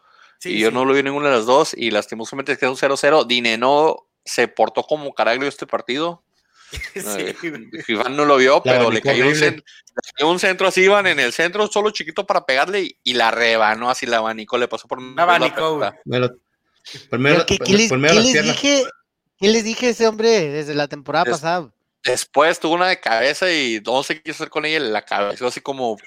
[0.46, 3.28] y yo no lo vi ninguna de las dos y lastimosamente quedó un 0-0.
[3.28, 6.24] Dineno se portó como caraglio este partido.
[6.94, 7.36] Sí.
[7.90, 11.90] Iván no lo vio, pero le cayó, un centro, así, Iván, en el centro, solo
[11.90, 15.82] chiquito para pegarle y, la rebanó así, la abanico, le pasó por una abanico.
[17.10, 17.90] Primero, ¿Qué, les,
[18.44, 18.86] dije?
[19.40, 21.72] ¿Qué les dije ese hombre desde la temporada pasada?
[22.04, 25.48] Después tuvo una de cabeza y no sé qué quiso hacer con ella la cabeza,
[25.48, 25.98] así como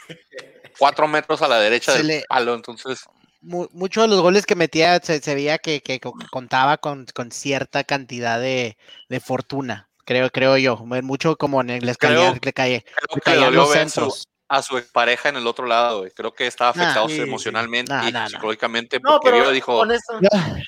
[0.79, 3.01] cuatro metros a la derecha del palo, entonces...
[3.45, 5.83] Muchos de los goles que metía se, veía que,
[6.31, 8.77] contaba con, cierta cantidad de,
[9.21, 10.77] fortuna, creo, creo yo.
[10.77, 12.85] Mucho como en el escalera que le cae.
[13.25, 14.29] Creo que los centros.
[14.53, 19.31] A su pareja en el otro lado, Creo que estaba afectado emocionalmente y psicológicamente porque
[19.31, 19.83] yo dijo.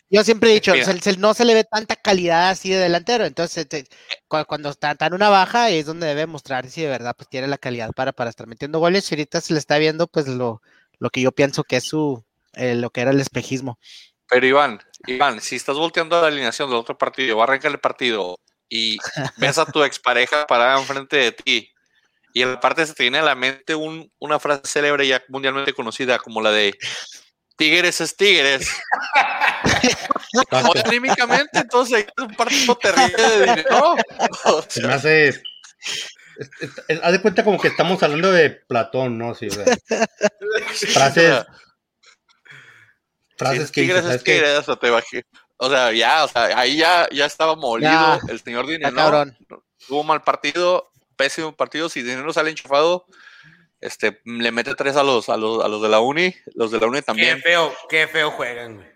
[0.09, 0.73] Yo, siempre he dicho,
[1.19, 3.27] no se le ve tanta calidad así de delantero.
[3.27, 3.67] Entonces,
[4.27, 7.59] cuando está en una baja es donde debe mostrar si de verdad pues tiene la
[7.59, 9.11] calidad para, para estar metiendo goles.
[9.11, 10.63] Y ahorita se le está viendo pues lo,
[10.99, 13.79] lo que yo pienso que es su eh, lo que era el espejismo.
[14.31, 17.71] Pero Iván, Iván, si estás volteando a la alineación del otro partido, va a arrancar
[17.71, 18.97] el partido y
[19.37, 21.74] ves a tu expareja parada enfrente de ti
[22.35, 25.73] y en la parte se te viene a la mente una frase célebre ya mundialmente
[25.73, 26.77] conocida como la de
[27.57, 28.69] Tigres es Tigres.
[30.85, 33.95] Anímicamente, entonces es un partido terrible de dinero.
[34.67, 35.43] Se me hace.
[37.03, 39.37] Haz de cuenta como que estamos hablando de Platón, ¿no?
[39.37, 39.49] Sí,
[40.93, 41.47] frases.
[43.39, 43.83] frases que.
[43.83, 45.25] Tigres es Tigres, o te bajé.
[45.59, 49.25] O sea, ya, o sea, ahí ya, ya estaba molido el señor Dinero.
[49.87, 51.89] Tuvo mal partido, pésimo partido.
[51.89, 53.07] Si Dinero sale enchufado,
[53.81, 56.35] este, le mete tres a los, a los, a los de la Uni.
[56.55, 57.37] Los de la Uni también.
[57.37, 58.95] Qué feo, qué feo juegan, güey.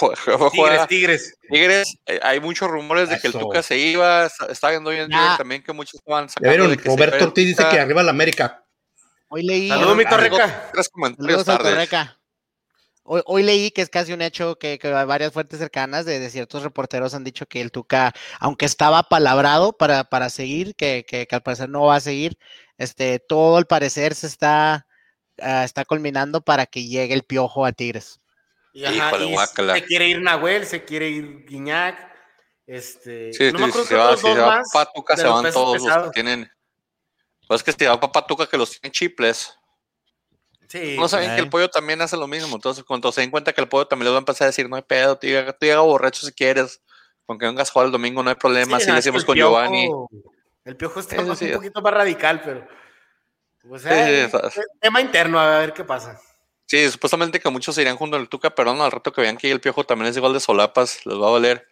[0.52, 1.38] tigres, Tigres.
[1.50, 4.28] Tigres, eh, hay muchos rumores de que el Tuca se iba.
[4.48, 6.68] Está viendo hoy en día también que muchos estaban sacando.
[6.68, 8.64] de que Roberto Ortiz dice que arriba la América.
[9.28, 9.68] Hoy leí.
[9.68, 10.70] Saludos, mi Torreca.
[10.72, 11.44] Tres comentarios
[13.12, 17.24] Hoy, leí que es casi un hecho que, varias fuentes cercanas de, ciertos reporteros han
[17.24, 21.82] dicho que el Tuca, aunque estaba palabrado para, para seguir, que, que, al parecer no
[21.82, 22.38] va a seguir,
[22.78, 24.86] este, todo al parecer se está,
[25.40, 28.20] ah, está culminando para que llegue el piojo a Tigres.
[28.72, 32.08] Y, se quiere ir Nahuel, se quiere ir Guiñac.
[32.64, 36.04] Este, no me acuerdo si se va, si se va Patuca, se van todos los
[36.04, 36.48] que tienen.
[37.48, 39.52] Pues es que si va Patuca que los tienen chiples.
[40.96, 42.54] No saben que el pollo también hace lo mismo.
[42.54, 44.68] Entonces, cuando se den cuenta que el pollo también les va a empezar a decir,
[44.68, 46.80] no hay pedo, tú llega, borracho si quieres.
[47.26, 48.80] Con que vengas a jugar el domingo no hay problema.
[48.80, 49.88] Sí, le decimos con Giovanni.
[50.64, 52.66] El piojo está un poquito más radical, pero.
[53.68, 54.30] O sea,
[54.80, 56.20] tema interno, a ver qué pasa.
[56.66, 59.36] Sí, supuestamente que muchos se irían junto al Tuca, pero no, al rato que vean
[59.36, 61.66] que el piojo también es igual de solapas, les va a valer.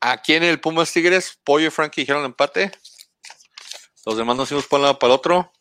[0.00, 2.72] Aquí en el Pumas Tigres, Pollo y Frankie dijeron empate.
[4.04, 5.52] Los demás nos hicimos por un lado para el otro.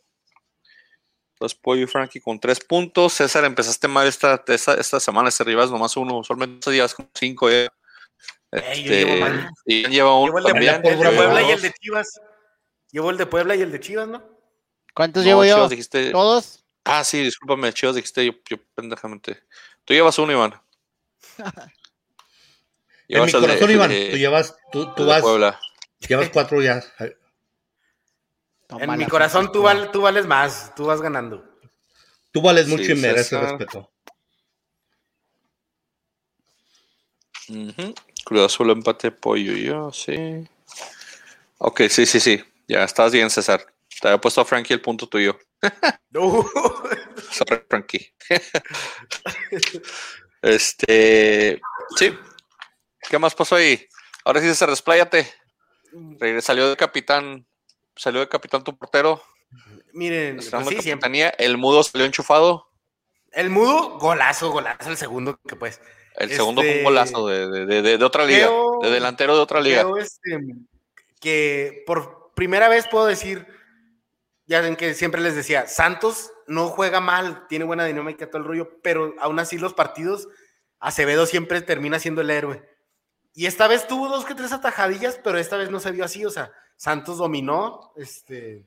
[1.42, 3.14] Entonces, Pollo y Frankie con tres puntos.
[3.14, 7.50] César, empezaste mal esta, esta, esta semana, este rivas nomás uno, usualmente días con cinco.
[7.50, 7.68] Eh.
[8.52, 10.44] Este, y lleva uno llevo el
[10.84, 12.22] De, Puebla y el de Chivas.
[12.92, 14.24] Llevo el de Puebla y el de Chivas, ¿no?
[14.94, 15.68] ¿Cuántos llevo yo?
[16.12, 16.64] ¿Todos?
[16.84, 19.42] Ah, sí, discúlpame, Chivas dijiste yo, yo pendejamente.
[19.84, 20.62] Tú llevas uno, Iván.
[23.08, 25.60] en mi corazón, Iván, tú llevas, tú, tú vas, Puebla.
[26.08, 26.84] llevas cuatro ya
[28.80, 31.44] en mi corazón tú, tú, vales más, tú vas ganando.
[32.32, 33.92] Tú vales mucho y mereces respeto.
[38.24, 40.48] Cruz Azul empate pollo yo, sí.
[41.58, 42.44] Ok, sí, sí, sí.
[42.68, 43.66] Ya estás bien, César.
[44.00, 45.38] Te había puesto a Frankie el punto tuyo.
[46.10, 46.44] No.
[47.32, 48.14] Sorry, Frankie.
[50.42, 51.62] este.
[51.96, 52.18] Sí.
[53.10, 53.88] ¿Qué más pasó ahí?
[54.26, 55.32] Ahora sí, César, despláyate.
[56.42, 57.46] Salió de capitán
[58.02, 59.22] salió de capitán tu portero.
[59.94, 61.34] Miren, pues sí, siempre.
[61.38, 62.68] el mudo salió enchufado.
[63.32, 65.80] El mudo, golazo, golazo, el segundo que pues.
[66.16, 68.50] El segundo fue un golazo de, de, de, otra liga,
[68.82, 69.86] de delantero de otra liga.
[70.00, 70.40] Este,
[71.20, 73.48] que por primera vez puedo decir,
[74.46, 78.48] ya ven que siempre les decía, Santos no juega mal, tiene buena dinámica todo el
[78.48, 80.28] rollo, pero aún así los partidos,
[80.80, 82.68] Acevedo siempre termina siendo el héroe.
[83.34, 86.26] Y esta vez tuvo dos que tres atajadillas, pero esta vez no se vio así,
[86.26, 88.66] o sea, Santos dominó, este,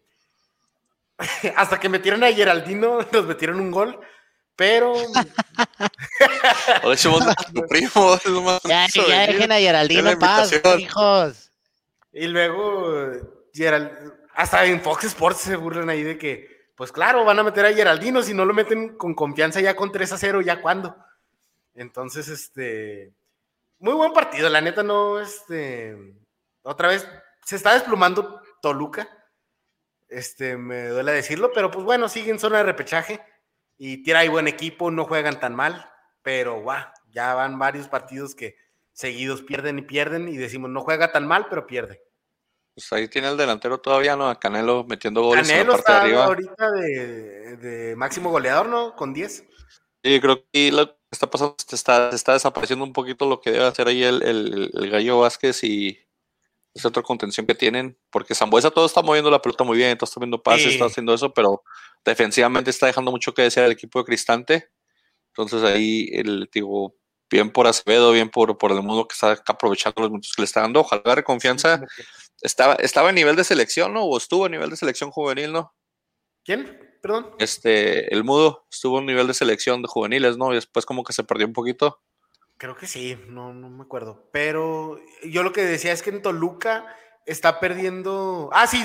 [1.57, 3.99] hasta que metieron a Geraldino, nos metieron un gol,
[4.55, 4.95] pero...
[8.63, 11.51] Ya, ya dejen a Geraldino paz, hijos.
[12.13, 13.11] Y luego,
[13.53, 13.91] Gerald,
[14.33, 17.73] hasta en Fox Sports se burlan ahí de que, pues claro, van a meter a
[17.73, 20.97] Geraldino, si no lo meten con confianza ya con 3 a 0, ya cuando.
[21.75, 23.13] Entonces, este,
[23.81, 25.97] muy buen partido, la neta no, este,
[26.63, 27.09] otra vez
[27.45, 29.09] se está desplumando Toluca.
[30.09, 33.21] Este, me duele decirlo, pero pues bueno, siguen zona de repechaje
[33.77, 35.91] y tiene ahí buen equipo, no juegan tan mal,
[36.23, 38.57] pero guau, ya van varios partidos que
[38.93, 42.03] seguidos pierden y pierden y decimos no juega tan mal, pero pierde.
[42.75, 44.29] Pues ahí tiene el delantero todavía, ¿no?
[44.29, 46.25] A Canelo metiendo goles en la parte está de arriba.
[46.25, 48.97] ahorita de, máximo goleador, ¿no?
[48.97, 49.45] Con 10.
[50.03, 53.41] Sí, creo que lo que está pasando es que está, está desapareciendo un poquito lo
[53.41, 54.23] que debe hacer ahí el,
[54.75, 56.04] el Gallo Vázquez y,
[56.75, 60.07] es otra contención que tienen, porque Zambuesa todo está moviendo la pelota muy bien, todo
[60.07, 61.63] está viendo pases, está haciendo eso, pero
[62.05, 64.69] defensivamente está dejando mucho que desear el equipo de Cristante.
[65.29, 66.97] Entonces ahí el digo,
[67.31, 70.47] bien por Acevedo, bien por, por el mundo que está aprovechando los minutos que le
[70.47, 70.81] está dando.
[70.81, 71.81] Ojalá agarre confianza.
[72.43, 74.05] Estaba, estaba a nivel de selección, ¿no?
[74.05, 75.75] O estuvo a nivel de selección juvenil, ¿no?
[76.45, 76.99] ¿Quién?
[77.01, 77.35] Perdón.
[77.39, 80.53] Este, el mudo estuvo a un nivel de selección de juveniles, ¿no?
[80.53, 82.01] Y después como que se perdió un poquito.
[82.57, 84.29] Creo que sí, no, no me acuerdo.
[84.33, 86.87] Pero yo lo que decía es que en Toluca
[87.27, 88.51] está perdiendo.
[88.53, 88.85] Ah, sí,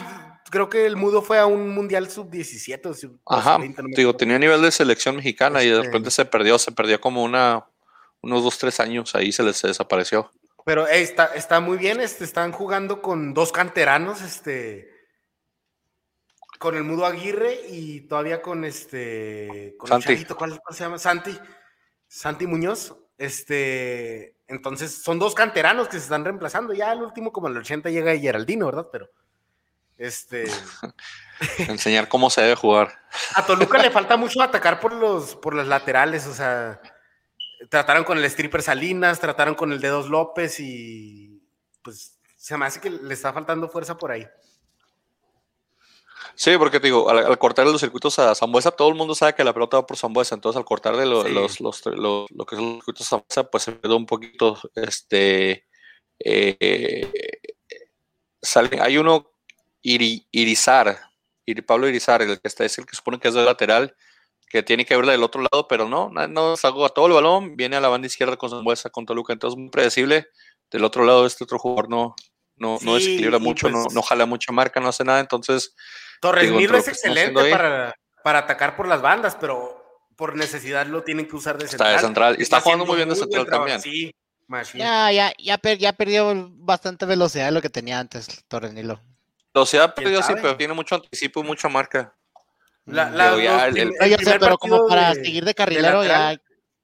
[0.50, 3.20] creo que el mudo fue a un mundial sub-17.
[3.26, 3.60] Ajá,
[3.96, 7.24] digo, tenía nivel de selección mexicana y de este repente se perdió, se perdió como
[7.24, 7.66] una,
[8.22, 10.32] unos dos, tres años, ahí se les desapareció.
[10.66, 14.90] Pero está, está muy bien, este, están jugando con dos canteranos, este,
[16.60, 20.14] con el Mudo Aguirre y todavía con este, con Santi.
[20.14, 21.00] El ¿cuál, se llama?
[21.00, 21.38] Santi,
[22.08, 22.96] Santi Muñoz.
[23.20, 26.74] Este, entonces son dos canteranos que se están reemplazando.
[26.74, 28.88] Ya el último, como en el 80, llega Geraldino, ¿verdad?
[28.92, 29.12] Pero,
[29.98, 30.46] este.
[31.68, 33.00] Enseñar cómo se debe jugar.
[33.36, 36.82] A Toluca le falta mucho atacar por los, por las laterales, o sea
[37.68, 41.44] trataron con el stripper Salinas, trataron con el Dedos López y
[41.82, 44.26] pues se me hace que le está faltando fuerza por ahí.
[46.40, 49.44] Sí, porque te digo, al, cortar los circuitos a Zambuesa, todo el mundo sabe que
[49.44, 52.66] la pelota va por Zambuesa, entonces al cortar de los, los, los, lo que son
[52.66, 55.68] los circuitos a Zambuesa, pues se quedó un poquito, este,
[56.18, 57.42] eh,
[58.42, 59.34] sale, hay uno,
[59.82, 61.02] Irizar,
[61.68, 63.94] Pablo Irizar, el que está, es el que supone que es de lateral,
[64.48, 67.58] que tiene que verla del otro lado, pero no, no salgo a todo el balón,
[67.58, 70.28] viene a la banda izquierda con Zambuesa, con Toluca, entonces muy predecible.
[70.72, 72.16] Del otro lado, este otro jugador no,
[72.56, 75.76] no, no desequilibra mucho, no, pues no, jala mucha marca, no hace nada, entonces.
[76.20, 77.94] Torres Nilo es excelente para,
[78.24, 79.80] para, atacar por las bandas, pero
[80.16, 81.90] por necesidad lo tienen que usar de central.
[81.90, 83.82] Está de central, y está, jugando muy bien de central también.
[83.82, 84.14] Sí,
[84.74, 89.00] ya, ya, ya, ya perdió bastante velocidad de lo que tenía antes Torres Nilo.
[89.54, 92.14] Velocidad perdió sí, pero tiene mucho anticipo y mucha marca.
[92.86, 93.94] La, la, el,
[94.40, 96.36] pero como para seguir de carrilero ya,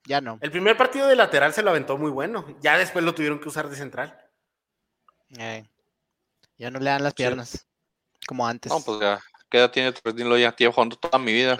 [0.05, 0.37] ya no.
[0.41, 2.45] El primer partido de lateral se lo aventó muy bueno.
[2.61, 4.15] Ya después lo tuvieron que usar de central.
[5.39, 5.65] Eh,
[6.57, 7.65] ya no le dan las piernas
[8.27, 8.71] como antes.
[8.71, 9.19] No, pues ya.
[9.49, 11.57] ¿Qué edad tiene Torres Ya tiene jugando toda mi vida.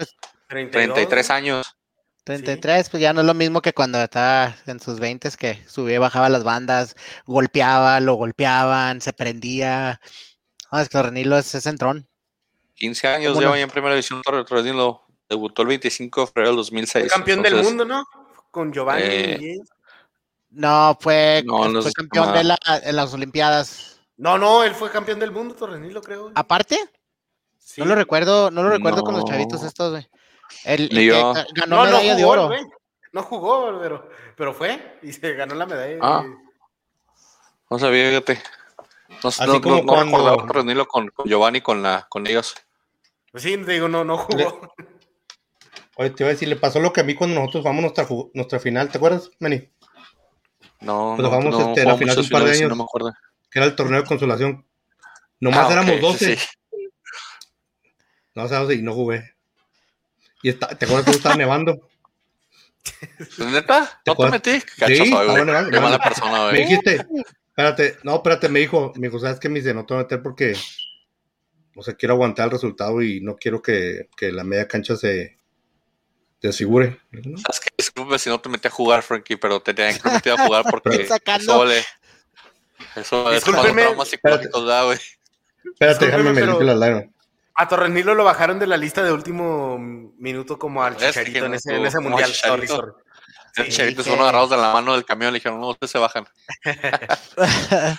[0.48, 1.76] 33 años.
[2.24, 5.94] 33, pues ya no es lo mismo que cuando estaba en sus 20 que subía
[5.94, 10.00] y bajaba las bandas, golpeaba, lo golpeaban, se prendía.
[10.72, 12.08] No, es que Renilo es, es centrón.
[12.74, 16.56] 15 años lleva ya en primera división Torres lo debutó el 25 de febrero del
[16.56, 17.04] 2006.
[17.04, 18.04] Fue campeón del mundo, ¿no?
[18.50, 19.04] Con Giovanni.
[19.04, 19.58] Eh,
[20.50, 23.95] no, fue, fue campeón de la, en las Olimpiadas.
[24.16, 26.32] No, no, él fue campeón del mundo, Torrenilo, creo.
[26.34, 26.78] ¿Aparte?
[27.76, 30.08] No lo recuerdo, no lo recuerdo con los chavitos estos, güey.
[30.64, 30.88] El,
[31.54, 32.50] ganó medalla de oro.
[33.12, 35.98] No jugó, pero, pero fue y se ganó la medalla.
[36.02, 36.24] Ah.
[37.70, 38.42] No sabía, fíjate.
[39.22, 40.46] No, Así no, como no, cuando...
[40.46, 42.54] reunirlo con, con, Giovanni con, la, con ellos.
[43.32, 44.72] Pues sí, te digo, no, no jugó.
[45.96, 48.06] Oye, te iba a decir, le pasó lo que a mí cuando nosotros jugamos nuestra,
[48.34, 49.70] nuestra final, ¿te acuerdas, Manny?
[50.80, 53.12] No, Cuando jugamos no, este, la final de un par de años, no me acuerdo.
[53.56, 54.66] Que era el torneo de consolación.
[55.40, 56.36] Nomás ah, éramos 12.
[56.36, 56.46] Sí.
[58.34, 59.32] No, o sea, y no jugué.
[60.42, 61.88] Y está, ¿te acuerdas que estaba nevando?
[63.38, 63.98] ¿Neta?
[64.04, 64.60] ¿No te metí?
[64.60, 65.28] Cacho sí, soy.
[65.70, 66.52] Qué mala persona, güey.
[66.52, 67.06] Me dijiste,
[67.48, 69.48] Espérate, no, espérate, me dijo, me dijo, ¿sabes qué?
[69.48, 70.54] Me dice, no te voy a meter porque,
[71.74, 75.38] o sea, quiero aguantar el resultado y no quiero que, que la media cancha se
[76.42, 77.00] desfigure.
[77.10, 77.38] ¿no?
[77.38, 77.70] ¿Sabes qué?
[77.78, 80.64] Disculpe si no te metí a jugar, Frankie, pero te tenía que meter a jugar
[80.70, 81.82] porque eso vale.
[82.96, 84.98] Eso es cuando traumas psicológicos da, güey.
[85.64, 87.12] Espérate, déjame me limpio la lágrima.
[87.54, 91.74] A Torrenilo lo bajaron de la lista de último minuto como al Chicharito en ese,
[91.74, 92.30] en ese mundial.
[92.32, 92.92] Sorry, sorry.
[93.54, 96.26] Sí, Cheritos fueron agarrados de la mano del camión, le dijeron, no, ustedes se bajan.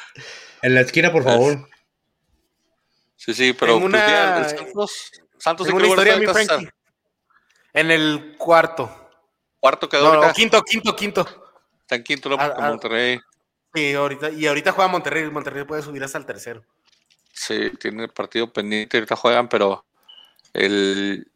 [0.62, 1.68] en la esquina, por favor.
[3.16, 4.36] Sí, sí, pero una...
[4.36, 6.70] Pues, Santos, Santos una historia, mi Frankie.
[7.74, 9.10] En el cuarto.
[9.60, 10.22] Cuarto quedó.
[10.22, 11.28] No, quinto, quinto, quinto.
[11.82, 13.20] Está en quinto, no, porque Monterrey.
[13.74, 15.30] Sí, ahorita, y ahorita juega Monterrey.
[15.30, 16.64] Monterrey puede subir hasta el tercero.
[17.34, 19.86] Sí, tiene el partido pendiente, ahorita juegan, pero
[20.54, 21.28] el,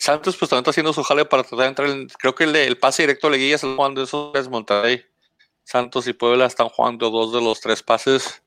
[0.00, 2.16] Santos pues también está haciendo su jale para tratar de entrar.
[2.18, 5.04] creo que el, pase directo a Leguilla está jugando esos tres Monterrey.
[5.62, 8.42] Santos y Puebla están jugando dos de los tres pases.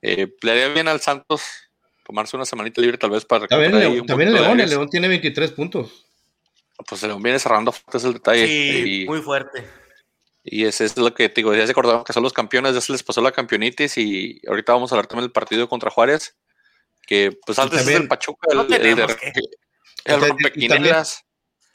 [0.00, 1.42] Eh, le haría bien al Santos
[2.06, 5.08] tomarse una semanita libre tal vez para También, el, también el León, el León tiene
[5.08, 6.06] 23 puntos.
[6.88, 8.46] Pues el León viene cerrando fuerte, es el detalle.
[8.46, 9.66] Sí, muy fuerte.
[10.46, 12.80] Y ese es lo que te digo, ya se acordaban que son los campeones, ya
[12.82, 16.36] se les pasó la campeonitis y ahorita vamos a hablar también del partido contra Juárez,
[17.06, 18.98] que pues antes es el Pachuca, el, el
[20.54, 20.96] y, también,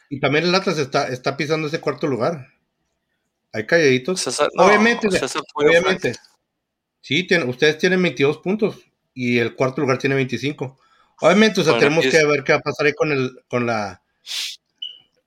[0.09, 2.47] y también el Atlas está, está pisando ese cuarto lugar.
[3.51, 4.39] Hay calladitos.
[4.55, 5.07] obviamente,
[5.55, 6.13] obviamente.
[7.01, 10.79] Sí, ustedes tienen 22 puntos y el cuarto lugar tiene 25.
[11.21, 14.01] Obviamente, o sea, tenemos que ver qué va a pasar ahí con el, con la,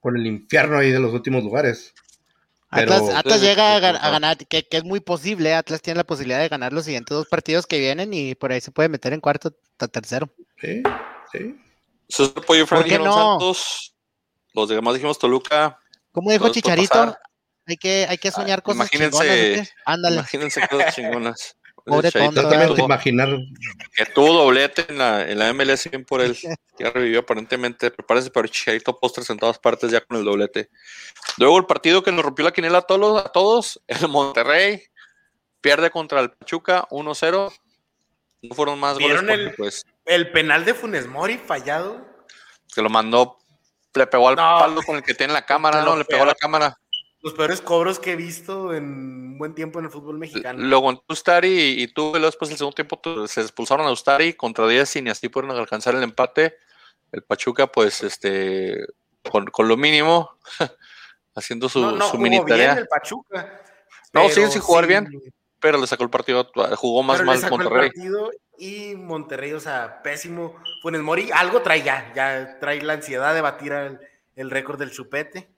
[0.01, 1.93] con el infierno ahí de los últimos lugares.
[2.73, 5.55] Atlas, Atlas llega a, ganar, que, que, es muy posible.
[5.55, 8.62] Atlas tiene la posibilidad de ganar los siguientes dos partidos que vienen y por ahí
[8.62, 9.53] se puede meter en cuarto,
[9.93, 10.31] tercero.
[10.59, 10.83] Sí,
[11.31, 11.61] sí.
[12.09, 13.12] César Pollo Fran no?
[13.12, 13.95] Santos.
[14.55, 15.79] Los demás dijimos Toluca.
[16.12, 17.14] ¿Cómo dijo Chicharito?
[17.66, 20.16] Hay que, hay que soñar ah, cosas imagínense, Ándale.
[20.16, 21.57] Imagínense cosas chingonas.
[21.85, 22.43] Pobre tonto.
[22.78, 23.28] imaginar.
[23.95, 26.37] Que tuvo doblete en la, en la MLS por él.
[26.78, 27.91] Ya revivió aparentemente.
[27.91, 30.70] Prepárese para Chicharito postres en todas partes ya con el doblete.
[31.39, 34.83] Luego el partido que nos rompió la quinela a todos, a todos el Monterrey
[35.61, 37.53] pierde contra el Pachuca 1-0.
[38.43, 39.22] No fueron más goles.
[39.22, 42.05] el, pues, el penal de Funes Mori fallado?
[42.74, 43.39] Que lo mandó,
[43.95, 45.97] le pegó al palo con el que tiene la cámara, ¿no?
[45.97, 46.76] Le pegó a la cámara
[47.23, 50.59] los peores cobros que he visto en un buen tiempo en el fútbol mexicano.
[50.61, 54.97] Luego en Ustari y tú, después del segundo tiempo se expulsaron a Ustari contra 10
[54.97, 56.57] y ni así pudieron alcanzar el empate.
[57.12, 58.87] El Pachuca, pues, este,
[59.31, 60.37] con, lo mínimo,
[61.35, 62.73] haciendo su, no, no, su mini tarea.
[62.73, 63.62] el Pachuca.
[64.12, 65.09] No, siguen sin jugar bien,
[65.61, 67.87] pero le sacó el partido, jugó más mal Monterrey.
[67.87, 70.57] El partido y Monterrey, o sea, pésimo.
[70.83, 74.01] Funes Mori, algo trae ya, ya trae la ansiedad de batir el,
[74.35, 75.51] el récord del chupete.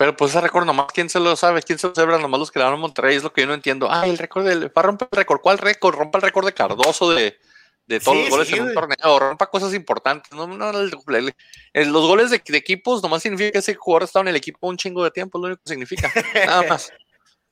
[0.00, 1.62] Pero pues ese récord nomás, ¿quién se lo sabe?
[1.62, 2.18] ¿Quién se lo sabe?
[2.18, 3.86] Nomás los que le dan a Monterrey es lo que yo no entiendo.
[3.90, 4.68] Ah, el récord del...
[4.68, 5.40] Va a romper el récord.
[5.42, 5.94] ¿Cuál récord?
[5.94, 7.38] Rompa el récord de Cardoso de,
[7.84, 9.18] de todos los goles en un torneo.
[9.18, 10.32] Rompa cosas importantes.
[10.32, 14.68] No, no, los goles de, equipos nomás significa que ese jugador estado en el equipo
[14.68, 15.36] un chingo de tiempo.
[15.36, 16.10] Es lo único que significa.
[16.46, 16.90] Nada más.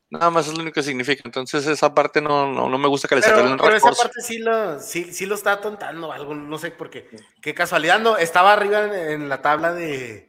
[0.09, 1.21] Nada más es lo único que significa.
[1.27, 4.81] Entonces, esa parte no, no, me gusta que le saquen Pero esa parte sí lo,
[4.81, 7.11] sí, sí lo está atontando algo, no sé por qué.
[7.43, 8.17] Qué casualidad, no.
[8.17, 10.28] Estaba arriba en la tabla de,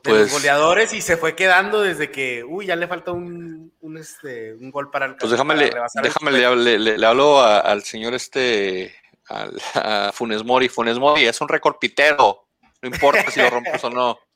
[0.00, 3.98] pues, los goleadores y se fue quedando desde que, uy, ya le falta un, un,
[3.98, 5.70] este, un gol para el Pues déjame, le,
[6.02, 8.94] déjame le, le, hablo al señor este,
[9.28, 10.68] al, a Funes Mori.
[10.68, 12.48] Funes Mori es un récord pitero,
[12.80, 14.18] no importa si lo rompes o no.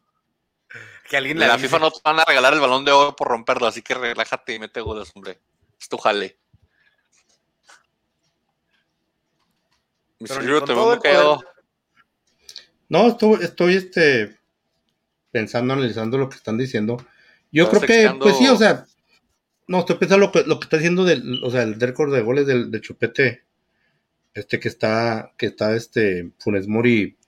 [1.08, 3.68] Que alguien la FIFA no te van a regalar el balón de oro por romperlo,
[3.68, 5.38] así que relájate y mete goles, hombre.
[5.80, 6.36] Es tu jale.
[12.88, 14.36] No, estoy, estoy este,
[15.36, 16.96] pensando, analizando lo que están diciendo.
[17.52, 18.86] Yo creo que, pues sí, o sea,
[19.68, 22.22] no, estoy pensando lo que, lo que está diciendo del, o sea, el récord de
[22.22, 23.42] goles del, Chupete,
[24.32, 27.18] este que está, que está este Funes Mori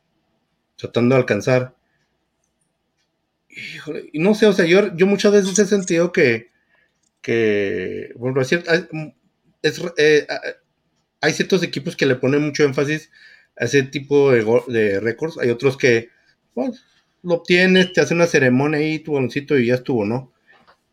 [0.76, 1.76] tratando de alcanzar.
[3.50, 6.48] Híjole, y no sé, o sea, yo, yo muchas veces he sentido que,
[7.20, 8.52] que bueno, es,
[9.98, 10.26] eh,
[11.20, 13.10] hay ciertos equipos que le ponen mucho énfasis
[13.58, 16.08] a ese tipo de, de récords, hay otros que,
[17.22, 20.32] lo obtienes, te hace una ceremonia ahí, tu baloncito y ya estuvo, ¿no?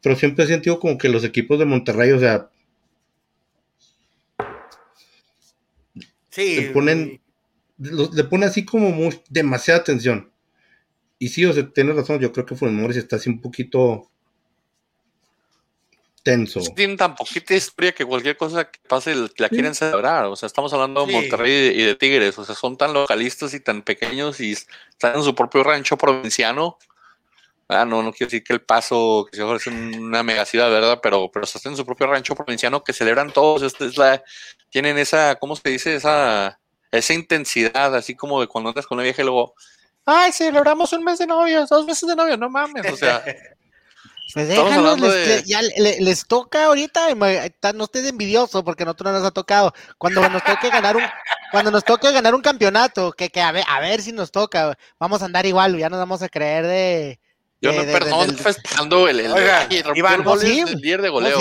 [0.02, 2.50] Pero siempre he sentido como que los equipos de Monterrey, o sea.
[6.30, 6.56] Sí.
[6.58, 7.22] Le ponen,
[7.78, 10.32] le ponen así como muy, demasiada atención.
[11.18, 14.10] Y sí, o sea, tienes razón, yo creo que Funes está así un poquito
[16.26, 16.60] tenso.
[16.76, 20.26] Tienen tan poquita historia que cualquier cosa que pase la quieren celebrar.
[20.26, 22.38] O sea, estamos hablando de Monterrey y de Tigres.
[22.40, 26.80] O sea, son tan localistas y tan pequeños y están en su propio rancho provinciano.
[27.68, 31.00] Ah, no, no quiero decir que el paso, que es una mega ciudad, ¿verdad?
[31.02, 33.62] Pero, pero están en su propio rancho provinciano que celebran todos.
[33.62, 34.24] Esta es la,
[34.72, 35.96] tienen esa, ¿cómo se dice?
[35.96, 36.60] Esa,
[36.92, 39.54] esa intensidad, así como de cuando andas con una vieja y luego,
[40.06, 42.92] ay, celebramos un mes de novios, dos meses de novios, no mames.
[42.92, 43.24] O sea,
[44.34, 47.08] Pues les, ya les, toca ahorita,
[47.74, 49.74] no estés envidioso porque a nosotros no nos ha tocado.
[49.98, 51.04] Cuando nos toque ganar un,
[51.52, 54.78] cuando nos toque ganar un campeonato, que, que a ver, a ver si nos toca,
[55.00, 57.20] vamos a andar igual, ya nos vamos a creer de.
[57.62, 59.32] Yo no, perdón, festejando el, el,
[59.96, 61.40] Iván, el líder de goleo.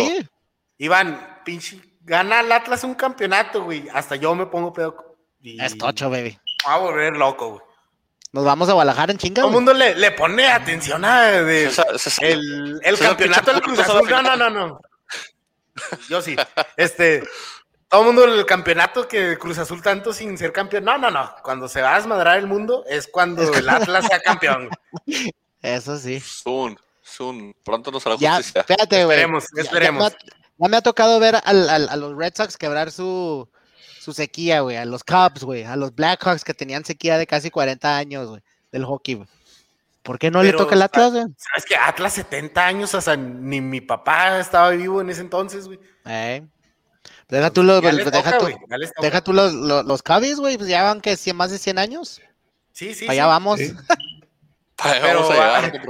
[0.78, 3.88] Iván, pinche, gana el Atlas un campeonato, güey.
[3.92, 5.16] Hasta yo me pongo pedo.
[5.42, 6.38] Es tocho, baby.
[6.66, 7.63] Va a volver loco, güey.
[8.34, 9.42] Nos vamos a Guadalajara en chinga.
[9.42, 14.10] Todo el mundo le, le, pone atención a el, el campeonato del Cruz Azul.
[14.10, 14.80] No, no, no, no.
[16.08, 16.34] Yo sí.
[16.76, 17.22] Este,
[17.88, 20.82] todo el mundo el campeonato que Cruz Azul tanto sin ser campeón.
[20.82, 21.32] No, no, no.
[21.44, 24.68] Cuando se va a desmadrar el mundo es cuando el Atlas sea campeón.
[25.62, 26.18] Eso sí.
[26.18, 27.54] Soon, soon.
[27.64, 28.62] Pronto nos hará ya, justicia.
[28.62, 29.16] Espérate, güey.
[29.16, 30.12] Esperemos, esperemos.
[30.58, 33.48] Ya, me ha tocado ver al, al, a los Red Sox quebrar su,
[34.04, 37.50] su sequía, güey, a los Cubs, güey, a los Blackhawks que tenían sequía de casi
[37.50, 39.28] 40 años, güey, del hockey, güey.
[40.02, 41.24] ¿Por qué no le toca el Atlas, güey?
[41.38, 45.66] ¿Sabes que Atlas 70 años, o sea, ni mi papá estaba vivo en ese entonces,
[45.66, 45.80] güey.
[46.04, 46.46] Eh.
[47.28, 48.48] Deja tú los, deja, tú,
[49.00, 52.20] deja tú los, los, los Cubs, güey, pues ya van que más de 100 años.
[52.72, 53.06] Sí, sí.
[53.08, 53.58] Allá vamos.
[54.82, 55.30] Pero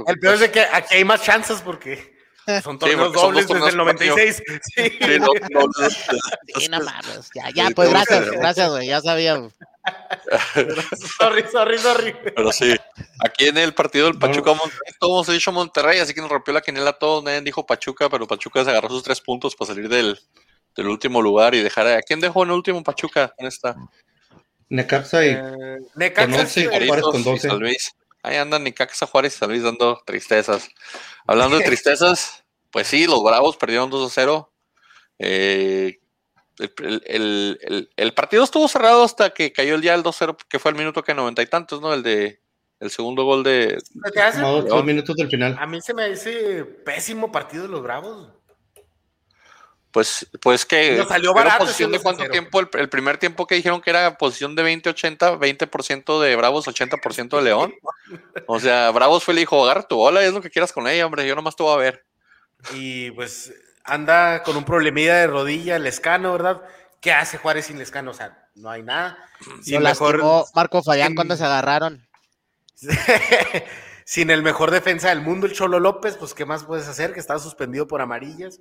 [0.07, 2.14] el peor es de que aquí hay más chances porque
[2.63, 4.43] son torneos dobles desde el 96.
[4.75, 6.81] Sí, sí no, no,
[7.33, 9.41] Ya, ya, pues gracias, gracias, güey, ya sabía.
[11.19, 12.15] sorry, sorry, sorry.
[12.35, 12.75] Pero sí,
[13.19, 16.53] aquí en el partido del Pachuca Monterrey, todos hemos dicho Monterrey, así que nos rompió
[16.53, 17.23] la quinela a todos.
[17.23, 20.19] Nadie dijo Pachuca, pero Pachuca se agarró sus tres puntos para salir del,
[20.75, 21.87] del último lugar y dejar.
[21.87, 23.75] ¿A quién dejó en el último Pachuca en esta?
[24.69, 27.49] Necaxa y eh, Necaxa y Juárez con 12.
[28.25, 30.69] Ahí andan Necaxa, Juárez y San Luis dando tristezas.
[31.27, 34.51] Hablando de tristezas, pues sí, los Bravos perdieron 2 0.
[35.19, 35.99] Eh,
[36.57, 41.03] el, partido estuvo cerrado hasta que cayó el día el 2-0, que fue el minuto
[41.03, 41.93] que noventa y tantos, ¿no?
[41.93, 42.39] El de
[42.79, 43.77] el segundo gol de.
[44.67, 45.55] Dos minutos del final.
[45.59, 48.29] A mí se me dice pésimo partido de los Bravos.
[49.95, 51.01] Pues, pues que.
[51.07, 51.59] salió barato.
[51.59, 52.59] posición de cuánto tiempo?
[52.59, 57.41] El, primer tiempo que dijeron que era posición de 20-80, 20%, de Bravos, 80% de
[57.41, 57.73] León.
[58.45, 61.05] O sea, Bravos fue el hijo, agarra tu bola, es lo que quieras con ella,
[61.05, 62.03] hombre, yo nomás te voy a ver.
[62.73, 63.53] Y pues
[63.85, 66.61] anda con un problemilla de rodilla, Lescano, ¿verdad?
[66.99, 68.11] ¿Qué hace Juárez sin Lescano?
[68.11, 69.17] O sea, no hay nada.
[69.61, 70.21] Sin mejor...
[70.53, 72.05] Marco Fallán cuando se agarraron.
[74.03, 77.13] sin el mejor defensa del mundo, el Cholo López, pues ¿qué más puedes hacer?
[77.13, 78.59] Que está suspendido por amarillas.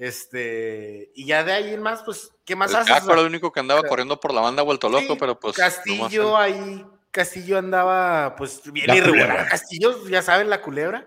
[0.00, 2.90] Este, y ya de ahí en más, pues, ¿qué más haces?
[2.90, 5.56] Caco era el único que andaba corriendo por la banda vuelto loco, pero pues.
[5.56, 9.46] Castillo ahí, Castillo andaba, pues, bien irregular.
[9.50, 11.06] Castillo, ya saben, la culebra.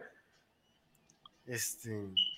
[1.48, 1.90] Este.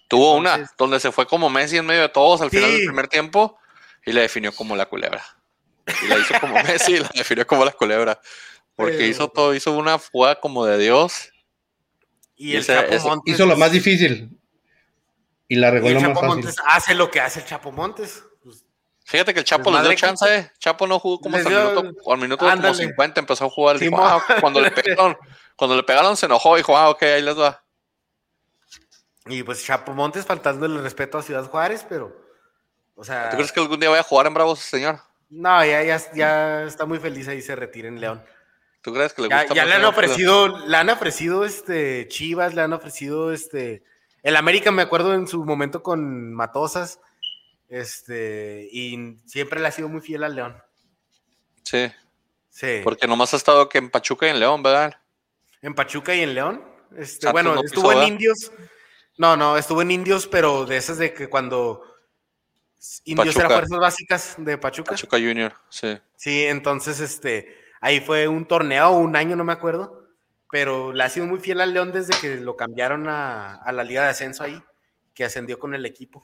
[0.07, 3.09] Tuvo una donde se fue como Messi en medio de todos al final del primer
[3.09, 3.59] tiempo
[4.05, 5.25] y la definió como la culebra.
[6.03, 8.21] Y la hizo como Messi y la definió como la culebra.
[8.77, 11.33] Porque hizo todo, hizo una jugada como de Dios.
[12.37, 14.29] Y, el Chapo Montes, hizo lo más difícil.
[15.47, 16.27] Y la regó lo más fácil.
[16.27, 18.23] Montes hace lo que hace el Chapo Montes.
[18.43, 18.65] Pues,
[19.05, 20.25] Fíjate que el Chapo le dio chance.
[20.35, 20.51] Eh.
[20.57, 23.77] Chapo no jugó como hasta el minuto, al minuto como 50 empezó a jugar.
[23.93, 25.17] Ah, cuando, le pegaron,
[25.55, 27.63] cuando le pegaron se enojó y dijo, ah, ok, ahí les va.
[29.27, 32.15] Y pues Chapo Montes faltando el respeto a Ciudad Juárez, pero.
[32.95, 33.29] O sea.
[33.29, 34.99] ¿Tú crees que algún día vaya a jugar en Bravos, señor?
[35.29, 38.23] No, ya, ya, ya está muy feliz ahí se retira en León.
[38.81, 42.53] ¿Tú crees que le gusta Ya, ya le han ofrecido, le han ofrecido este Chivas,
[42.53, 43.83] le han ofrecido este.
[44.25, 46.99] El América, me acuerdo en su momento con Matosas.
[47.69, 48.67] Este.
[48.71, 50.57] Y siempre le ha sido muy fiel al León.
[51.61, 51.91] Sí.
[52.49, 52.81] Sí.
[52.83, 54.99] Porque nomás ha estado que en Pachuca y en León, ¿verdad?
[55.61, 56.63] En Pachuca y en León.
[56.97, 58.51] Este, bueno, estuvo en Indios.
[59.15, 61.83] No, no, estuvo en Indios, pero de esas de que cuando
[63.03, 64.93] Indios era fuerzas básicas de Pachuca.
[64.93, 65.99] Pachuca Junior, sí.
[66.15, 70.04] Sí, entonces este ahí fue un torneo, un año, no me acuerdo,
[70.51, 74.03] pero le ha sido muy fiel al León desde que lo cambiaron a, la Liga
[74.03, 74.61] de Ascenso ahí,
[75.13, 76.23] que ascendió con el equipo.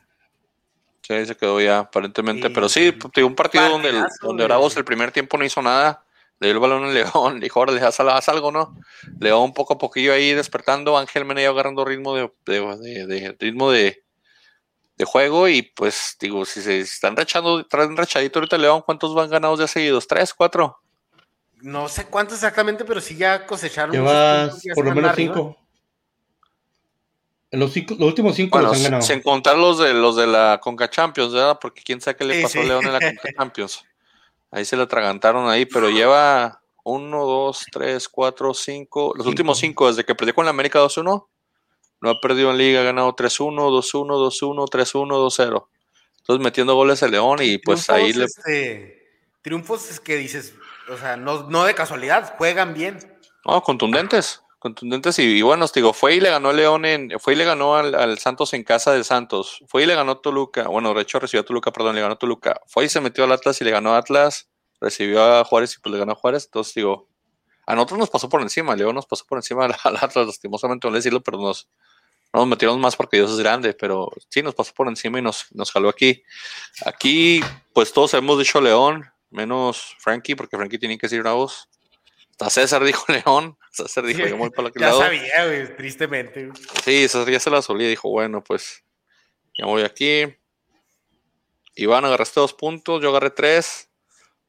[1.02, 3.92] Sí, se quedó ya, aparentemente, pero sí, tuvo un partido donde,
[4.22, 6.06] donde Bravos el primer tiempo no hizo nada
[6.42, 8.76] le dio el balón a León, dijo, ahora le haz, algo, ¿no?
[9.20, 12.32] León poco a poquillo ahí despertando, Ángel Mena agarrando ritmo de,
[13.40, 14.04] ritmo de,
[15.06, 19.60] juego y pues digo, si se están rechando, traen rechadito ahorita León, ¿cuántos van ganados
[19.60, 20.06] ya seguidos?
[20.08, 20.80] ¿Tres, cuatro?
[21.62, 23.92] No sé cuántos exactamente, pero sí ya cosecharon.
[23.92, 25.58] Llevas por lo menos cinco.
[27.52, 29.02] En los, cinco, los últimos cinco los han ganado.
[29.02, 31.60] Sin contar los de los de la Conca Champions, ¿verdad?
[31.60, 33.84] Porque quién sabe qué le pasó a León en la Conca Champions.
[34.52, 39.14] Ahí se le atragantaron ahí, pero lleva uno, dos, tres, cuatro, cinco.
[39.16, 41.28] Los últimos cinco, desde que perdió con la América 2-1,
[42.02, 45.68] no ha perdido en liga, ha ganado 3-1, 2-1, 2-1, 3-1, 2-0.
[46.18, 48.26] Entonces metiendo goles el León y pues ahí le.
[48.26, 49.10] Este,
[49.42, 50.54] triunfos es que dices,
[50.90, 53.00] o sea, no, no de casualidad, juegan bien.
[53.46, 57.46] No, contundentes contundentes y, bueno, digo, fue y le ganó León en, fue y le
[57.46, 61.20] ganó al, Santos en casa de Santos, fue y le ganó Toluca, bueno, de hecho
[61.20, 63.72] recibió a Toluca, perdón, le ganó Toluca, fue y se metió al Atlas y le
[63.72, 67.10] ganó a Atlas, recibió a Juárez y pues le ganó a Juárez, entonces digo,
[67.66, 70.94] a nosotros nos pasó por encima, León nos pasó por encima al, Atlas, lastimosamente no
[70.94, 71.68] decirlo, pero nos,
[72.32, 75.48] nos metimos más porque Dios es grande, pero sí nos pasó por encima y nos,
[75.56, 76.22] nos jaló aquí.
[76.86, 77.42] Aquí,
[77.74, 81.70] pues todos hemos dicho León, menos Frankie, porque Frankie tiene que decir una voz.
[82.32, 86.50] Hasta César dijo León, César dijo, yo voy para aquel ya sabía, güey, tristemente.
[86.84, 88.84] Sí, César ya se la solía, dijo, bueno, pues
[89.58, 90.26] ya voy aquí.
[91.76, 93.90] Iván agarraste dos puntos, yo agarré tres.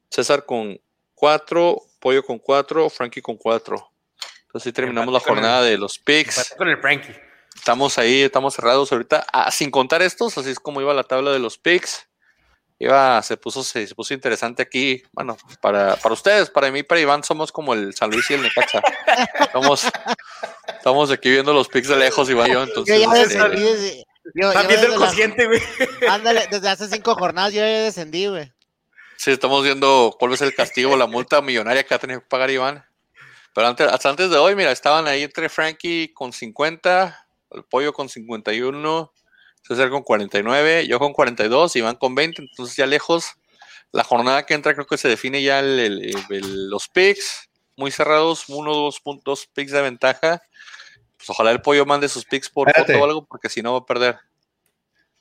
[0.09, 0.79] César con
[1.15, 3.91] cuatro, Pollo con cuatro, Frankie con cuatro.
[4.41, 6.53] Entonces sí terminamos la jornada de los picks.
[6.57, 7.15] Con el Frankie.
[7.55, 9.25] Estamos ahí, estamos cerrados ahorita.
[9.31, 12.07] Ah, sin contar estos, así es como iba la tabla de los picks
[12.83, 15.03] iba, se puso, se, puso interesante aquí.
[15.11, 18.41] Bueno, para, para ustedes, para mí, para Iván, somos como el San Luis y el
[18.41, 18.81] Necaxa.
[19.39, 19.85] Estamos,
[20.67, 22.63] estamos aquí viendo los pics de lejos, Iván y yo.
[22.63, 25.61] Entonces, yo ya este, viendo el cociente, güey.
[26.09, 28.51] Ándale, desde hace cinco jornadas yo ya descendí, güey.
[29.17, 32.25] Sí, estamos viendo cuál es el castigo, la multa millonaria que va a tener que
[32.27, 32.85] pagar Iván.
[33.53, 37.93] Pero antes, hasta antes de hoy, mira, estaban ahí entre Frankie con 50, el pollo
[37.93, 39.13] con 51,
[39.67, 43.33] César con 49, yo con 42, Iván con 20, entonces ya lejos.
[43.91, 48.99] La jornada que entra creo que se define ya los picks, muy cerrados, uno, dos
[48.99, 50.41] puntos, picks de ventaja.
[51.15, 53.79] Pues ojalá el pollo mande sus picks por foto o algo, porque si no va
[53.79, 54.17] a perder.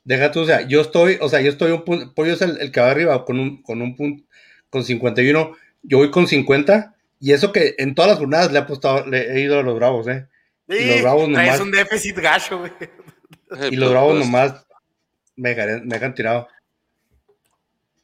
[0.05, 2.73] Deja tú, o sea, yo estoy, o sea, yo estoy un punto, pollo es el,
[2.73, 4.25] que va arriba con un, con un punto,
[4.69, 5.57] con 51.
[5.83, 6.97] Yo voy con 50.
[7.21, 9.77] Y eso que en todas las jornadas le, he apostado, le he ido a los
[9.77, 10.27] Bravos, ¿eh?
[10.69, 11.55] y los Bravos nomás.
[11.55, 12.73] Es un déficit gacho, güey.
[13.71, 14.67] Y los Bravos pues, nomás
[15.37, 16.49] me, me han tirado.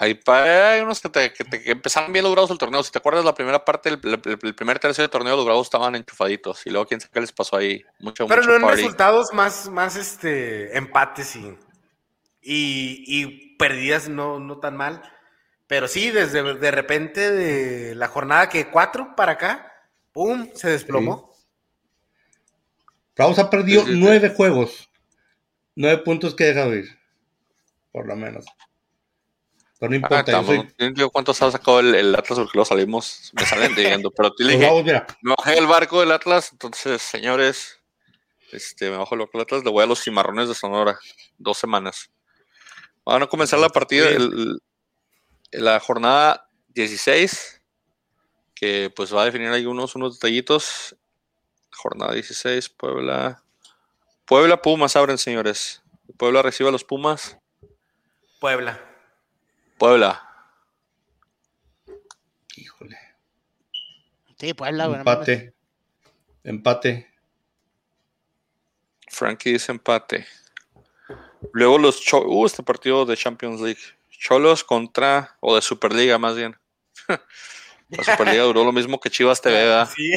[0.01, 2.83] Hay, hay unos que, te, que, empezaron bien los Bravos el torneo.
[2.85, 3.99] Si te acuerdas, la primera parte, el,
[4.55, 6.65] primer tercio del torneo, los Bravos estaban enchufaditos.
[6.67, 7.85] Y luego, quién sabe qué les pasó ahí.
[7.99, 11.49] Mucho, Pero no en resultados más, más este, empates y,
[12.41, 15.03] y, y perdidas no, no tan mal.
[15.67, 19.73] Pero sí, desde de repente de la jornada que cuatro para acá,
[20.13, 20.49] ¡pum!
[20.55, 21.33] se desplomó.
[23.17, 24.88] Bravos ha perdido nueve juegos.
[25.81, 26.99] Nueve puntos que deja de ir.
[27.93, 28.45] Por lo menos.
[29.79, 30.43] Pero no importa.
[30.97, 33.77] yo cuántos ha sacado el, Atlas porque lo salimos, me salen.
[33.77, 34.69] Pero te dije,
[35.23, 37.79] me bajé el barco del Atlas, entonces, señores,
[38.51, 40.99] este, me bajo el barco del Atlas, le voy a los cimarrones de Sonora.
[41.39, 42.11] Dos semanas.
[43.05, 44.09] Van a comenzar la partida.
[44.09, 44.59] El,
[45.53, 47.63] la jornada 16,
[48.53, 50.97] que pues va a definir algunos unos detallitos.
[51.71, 53.45] Jornada 16, Puebla.
[54.29, 55.83] Puebla Pumas abren, señores.
[56.19, 57.39] Puebla recibe a los Pumas.
[58.39, 58.79] Puebla.
[59.79, 60.23] Puebla.
[62.55, 62.99] Híjole.
[64.39, 65.55] Sí, Puebla, Empate.
[66.45, 67.11] Empate.
[69.09, 70.27] Frankie dice empate.
[71.55, 73.81] Luego los uh, este partido de Champions League.
[74.11, 76.55] Cholos contra, o de Superliga más bien.
[77.89, 79.89] La Superliga duró lo mismo que Chivas TV, ¿verdad?
[79.97, 80.13] Sí.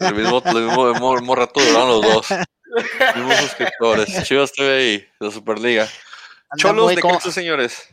[0.00, 2.30] El mismo, el mismo, rato duraron los dos.
[2.30, 4.24] Los mismos suscriptores.
[4.24, 5.88] Chivas TV y la Superliga.
[6.56, 7.88] Cholos de Caxa, señores.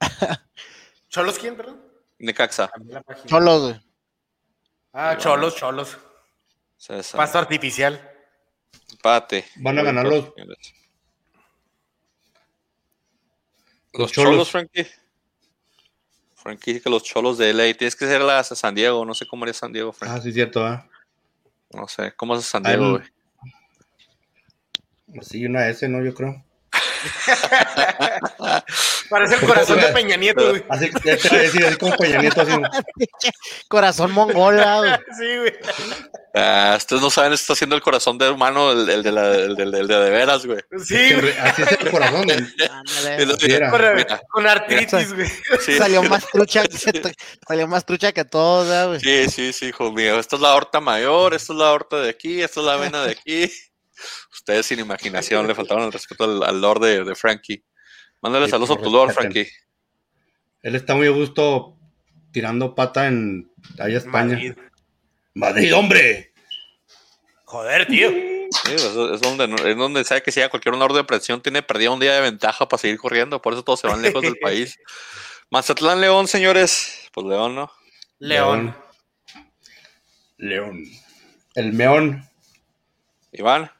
[1.08, 1.80] ¿Cholos quién, perdón?
[2.18, 2.70] Necaxa.
[3.26, 3.80] Cholos, güey.
[4.92, 5.98] Ah, Cholos, Cholos.
[7.12, 8.00] Pasto artificial.
[8.90, 9.46] Empate.
[9.56, 10.32] Van a ganar los,
[13.92, 14.86] Los cholos, Frankie.
[16.44, 17.72] Frankie, que los cholos de LA.
[17.72, 19.06] Tienes que ser la de San Diego.
[19.06, 20.18] No sé cómo haría San Diego, Frankie.
[20.18, 20.78] Ah, sí, cierto, ¿eh?
[21.72, 22.12] No sé.
[22.14, 23.02] ¿Cómo es San Diego, güey?
[25.22, 26.04] Sí, una S, ¿no?
[26.04, 26.44] Yo creo.
[29.14, 30.64] Parece el corazón de Peña Nieto, güey.
[30.68, 32.50] Así, así como Peña Nieto, así.
[33.68, 34.90] corazón mongola, güey.
[35.16, 35.52] Sí, güey.
[36.34, 39.54] Ah, ustedes no saben, está haciendo el corazón de humano, el, el de la, el,
[39.54, 40.58] de, el de, de veras, güey.
[40.84, 41.32] Sí, güey.
[41.38, 42.26] Así es el corazón.
[44.32, 45.30] con, artritis, güey.
[45.78, 46.76] Salió más trucha que,
[47.46, 48.98] salió más trucha que todo, güey.
[48.98, 50.18] Sí, sí, sí, hijo mío.
[50.18, 53.04] Esta es la aorta mayor, esta es la aorta de aquí, esta es la vena
[53.04, 53.48] de aquí.
[54.32, 57.62] Ustedes sin imaginación le faltaron el respeto al, Lord de, Frankie.
[58.24, 59.46] Mándale saludos a tu Lord, Frankie.
[60.62, 61.76] Él está muy a gusto
[62.32, 64.40] tirando pata en allá España.
[65.34, 65.74] Madrid.
[65.74, 66.32] hombre.
[67.44, 68.08] Joder, tío.
[68.08, 72.00] es, donde, es donde sabe que si hay cualquier honor de presión tiene perdida un
[72.00, 74.78] día de ventaja para seguir corriendo, por eso todos se van lejos del país.
[75.50, 77.10] Mazatlán León, señores.
[77.12, 77.70] Pues León, ¿no?
[78.20, 78.74] León.
[80.38, 80.82] León.
[81.54, 82.26] El meón.
[83.32, 83.70] Iván.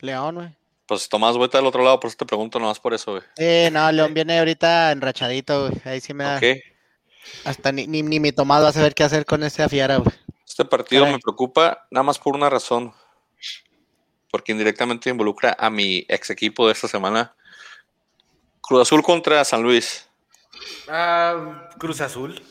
[0.00, 0.58] León, güey.
[0.88, 3.22] Pues Tomás, vuelta del otro lado, por eso te pregunto nomás por eso, güey.
[3.36, 5.82] Eh, no, León viene ahorita enrachadito, güey.
[5.84, 6.40] Ahí sí me da.
[6.40, 6.62] ¿Qué?
[7.44, 10.16] Hasta ni, ni, mi tomado va a saber qué hacer con ese afiara, güey.
[10.46, 12.94] Este partido me preocupa nada más por una razón.
[14.30, 17.34] Porque indirectamente involucra a mi ex equipo de esta semana.
[18.62, 20.08] Cruz Azul contra San Luis.
[20.88, 22.42] Ah, Cruz Azul.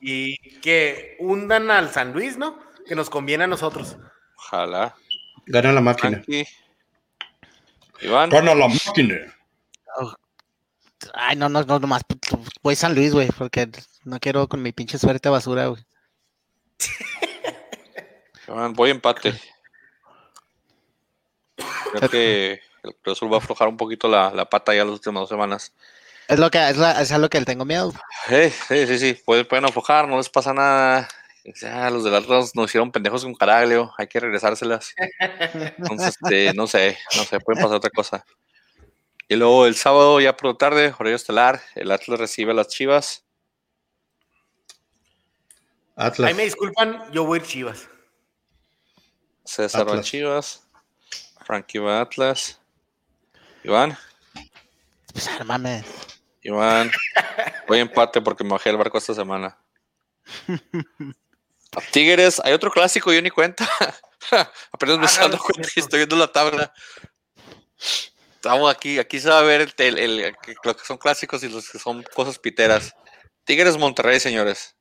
[0.00, 2.58] y que hundan al San Luis, ¿no?
[2.88, 3.96] Que nos conviene a nosotros.
[4.36, 4.96] Ojalá.
[5.46, 6.20] Gana la máquina.
[8.04, 8.30] Iván.
[8.30, 9.16] Gana la máquina.
[11.14, 12.02] Ay, no, no, no, nomás
[12.62, 13.68] voy San Luis, güey, porque
[14.04, 15.84] no quiero con mi pinche suerte basura, güey.
[18.74, 19.34] voy empate.
[21.92, 25.22] Creo que el Cruz va a aflojar un poquito la, la, pata ya las últimas
[25.22, 25.72] dos semanas.
[26.28, 27.92] Es lo que es, la, es a lo que le tengo miedo.
[28.28, 29.22] Sí, sí, sí, sí.
[29.24, 31.08] Pueden, pueden aflojar, no les pasa nada.
[31.44, 34.94] Ya, los del Atlas nos hicieron pendejos con Caraglio, hay que regresárselas.
[35.76, 38.24] Entonces, este, no sé, no sé, pueden pasar otra cosa.
[39.28, 42.68] Y luego el sábado, ya por la tarde, horario estelar, el Atlas recibe a las
[42.68, 43.24] Chivas.
[45.96, 46.28] Atlas.
[46.28, 47.88] Ahí me disculpan, yo voy a ir Chivas.
[49.44, 50.66] César va Chivas.
[51.44, 52.58] Frankie va Atlas.
[53.62, 53.96] Iván.
[55.12, 55.84] Pues mames.
[56.42, 56.90] Iván.
[57.68, 59.58] Voy a empate porque me bajé el barco esta semana.
[61.92, 63.68] Tigres, hay otro clásico, yo ni cuenta.
[64.72, 66.72] Apenas me estoy dando cuenta y estoy viendo la tabla.
[68.34, 71.78] Estamos aquí, aquí se va a ver el, lo que son clásicos y los que
[71.78, 72.94] son cosas piteras.
[73.44, 74.76] Tigres Monterrey, señores.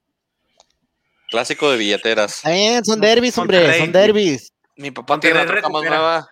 [1.30, 2.44] Clásico de billeteras.
[2.84, 4.54] son derbis, hombre, son derbis.
[4.76, 6.30] Mi papá tiene una más nueva.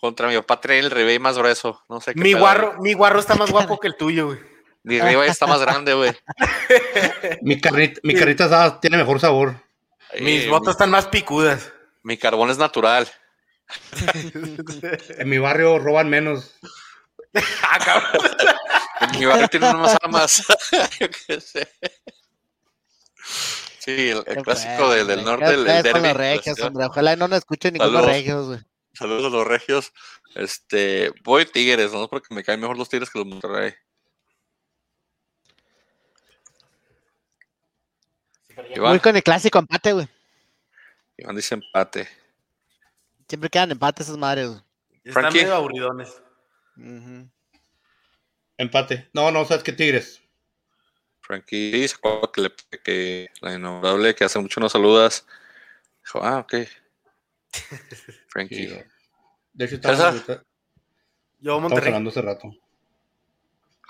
[0.00, 1.82] Contra mi papá trae el revés más grueso.
[1.88, 4.38] No sé mi guarro, mi guarro está más guapo que el tuyo, güey.
[4.84, 6.12] Mi ribeye está más grande, güey.
[7.42, 9.63] mi, carnita, mi carnita tiene mejor sabor.
[10.20, 11.72] Mis botas están más picudas.
[12.02, 13.08] Mi carbón es natural.
[15.18, 16.54] en mi barrio roban menos.
[17.62, 18.12] Ah,
[19.00, 20.44] en mi barrio tienen más armas.
[23.84, 26.00] Sí, el, clásico del, del norte, el, el derby.
[26.00, 26.86] Los regios, hombre.
[26.86, 28.60] Ojalá no nos escuchen ninguno regios, güey.
[28.94, 29.92] Saludos a los regios.
[30.34, 33.74] Este, voy Tigres, no porque me caen mejor los Tigres que los Monterrey.
[38.76, 40.08] Voy con el clásico empate, güey.
[41.16, 42.08] Iván dice empate.
[43.28, 44.62] Siempre quedan empates esas madres, güey.
[45.04, 46.22] Están medio aburridones.
[48.56, 49.08] Empate.
[49.12, 50.20] No, no, ¿sabes qué Tigres?
[51.20, 55.26] Frankie se acuerda que, le, que la innombrable que hace mucho nos saludas.
[56.04, 56.54] Dijo, ah, ok.
[58.28, 58.84] Frankie.
[59.52, 60.24] de hecho, estamos
[61.38, 61.88] Yo Monterrey.
[61.88, 62.52] hablando hace rato.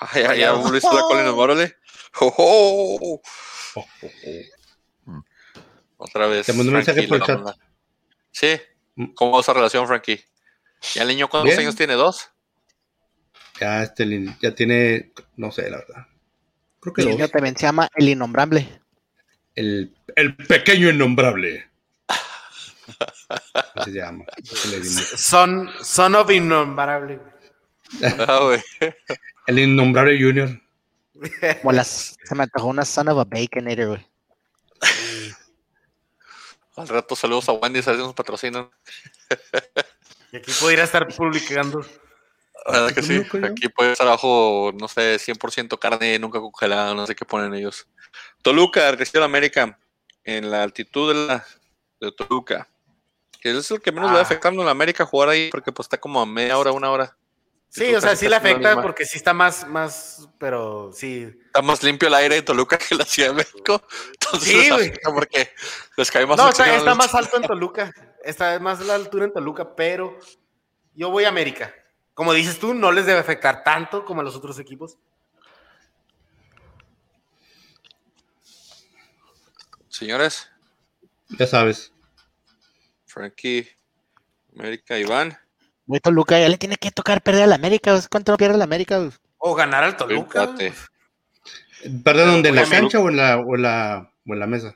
[0.04, 1.76] Ah, ya, ya, volviste la cola innombrable.
[2.20, 3.22] ¡Oh, oh!
[3.74, 3.86] Oh,
[5.96, 6.44] Otra vez.
[6.44, 7.40] Te mandó un mensaje por el chat.
[8.30, 8.60] Sí.
[8.96, 9.14] Mm.
[9.14, 10.22] ¿Cómo va esa relación, Frankie?
[10.94, 11.94] ¿Ya el niño cuántos años tiene?
[11.94, 12.30] ¿Dos?
[13.60, 14.06] Ya, este,
[14.40, 16.06] ya tiene, no sé, la verdad.
[16.80, 18.80] Creo que el también se llama El Innombrable.
[19.54, 21.70] El, el pequeño innombrable.
[23.74, 24.24] Así se llama.
[25.16, 27.20] Son, son of Innombrable.
[28.18, 28.56] Ah,
[29.46, 30.60] el Innombrable Junior.
[31.60, 34.06] Como las, se me antojó una son of a baconator, güey.
[36.76, 38.68] Al rato saludos a Wendy, si nos patrocinan.
[40.32, 41.86] Y aquí podría estar publicando.
[42.66, 43.22] ¿Verdad que sí?
[43.44, 47.86] Aquí puede estar abajo, no sé, 100% carne, nunca congelada, no sé qué ponen ellos.
[48.42, 49.78] Toluca, recibe a América
[50.24, 51.46] en la altitud de, la,
[52.00, 52.68] de Toluca.
[53.40, 54.24] Que es el que menos le va ah.
[54.24, 57.16] afectando en la América jugar ahí, porque pues está como a media hora, una hora.
[57.74, 61.24] Sí, o sea, sí le afecta porque sí está más, más, pero sí.
[61.46, 63.82] Está más limpio el aire de Toluca que la Ciudad de México.
[64.12, 64.92] Entonces sí, güey.
[65.02, 65.50] Porque
[65.96, 67.92] les cae más No, está, está más alto en Toluca.
[68.22, 70.16] Está más la altura en Toluca, pero
[70.94, 71.74] yo voy a América.
[72.14, 74.96] Como dices tú, no les debe afectar tanto como a los otros equipos.
[79.88, 80.48] Señores.
[81.30, 81.92] Ya sabes.
[83.06, 83.68] Frankie,
[84.56, 85.36] América, Iván.
[85.86, 87.98] Muy Toluca, ya le tiene que tocar perder al América.
[88.10, 89.00] ¿Cuánto no pierde el América?
[89.38, 90.54] O ganar al Toluca.
[92.02, 92.48] ¿Perder donde?
[92.48, 94.74] ¿En la cancha o en la, o la, o en la mesa?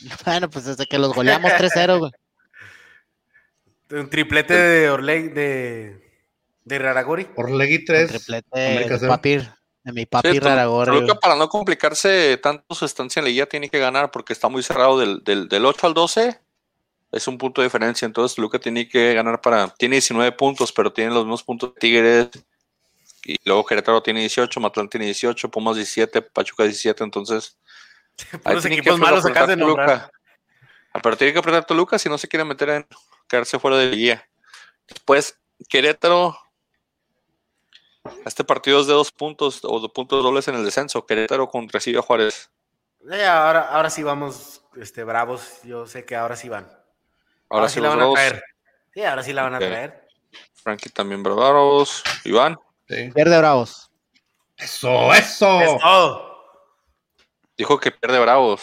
[0.24, 2.12] Bueno, pues desde que los goleamos 3-0, güey.
[3.90, 6.08] Un triplete de Orley de
[6.68, 7.26] de Raragori.
[7.34, 8.26] Orlegui 3.
[8.26, 9.50] de Papir.
[9.82, 11.06] De mi papi Raragori.
[11.20, 14.62] para no complicarse tanto su estancia en la guía tiene que ganar porque está muy
[14.62, 16.40] cerrado del, del, 8 al 12.
[17.10, 18.06] Es un punto de diferencia.
[18.06, 19.68] Entonces Luca tiene que ganar para.
[19.68, 22.28] Tiene 19 puntos, pero tiene los mismos puntos de Tigres.
[23.24, 27.04] Y luego Querétaro tiene 18, Matlán tiene 18, Pumas 17, Pachuca 17.
[27.04, 27.58] Entonces.
[28.44, 30.10] Los equipos malos acá de Toluca.
[31.02, 32.86] Pero tiene que aprender Toluca si no se quiere meter en
[33.28, 34.28] quedarse fuera de la guía.
[34.88, 35.38] Después,
[35.68, 36.36] Querétaro
[38.24, 41.04] este partido es de dos puntos o de puntos dobles en el descenso.
[41.04, 42.50] Querétaro con recibe a Juárez.
[43.26, 45.60] ahora, ahora sí vamos, este, bravos.
[45.64, 46.68] Yo sé que ahora sí van.
[47.50, 48.42] Ahora, sí, la van a traer.
[48.92, 50.08] Sí, ahora sí la van a traer.
[50.54, 52.02] Frankie también bravos.
[52.24, 52.58] Iván.
[52.88, 53.10] Sí.
[53.14, 53.90] Pierde bravos.
[54.56, 56.24] Eso, eso.
[57.56, 58.62] Dijo que pierde bravos.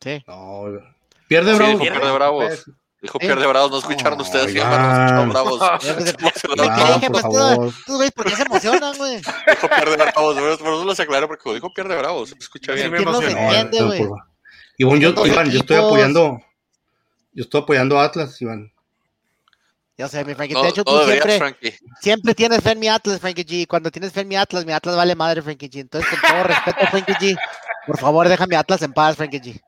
[0.00, 0.22] Sí.
[0.26, 0.64] No,
[1.28, 1.80] pierde bravos.
[1.80, 2.64] Sí, pierde bravos.
[3.02, 5.58] Dijo pierde bravos, no escucharon ustedes, no escucharon bravos.
[7.86, 9.16] Tú ves por qué se emocionan, güey.
[9.16, 12.92] Dijo pierde bravos, por eso lo aclaré porque dijo pierde bravos, escucha bien.
[12.92, 14.06] ¿Quién no güey?
[14.76, 16.40] Iván, yo, Iván, yo estoy apoyando,
[17.32, 18.72] yo estoy apoyando a Atlas, Iván.
[19.96, 23.44] Ya sé, mi Frankie, de hecho tú siempre, siempre tienes fe en mi Atlas, Frankie
[23.44, 23.66] G.
[23.66, 25.80] Cuando tienes fe en mi Atlas, mi Atlas vale madre, Frankie G.
[25.80, 27.38] Entonces, con todo respeto, Frankie G,
[27.86, 29.60] por favor, deja mi Atlas en paz, Frankie G.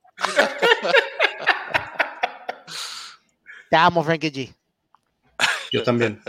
[3.69, 4.55] Te amo, Frankie G.
[5.71, 6.23] Yo también.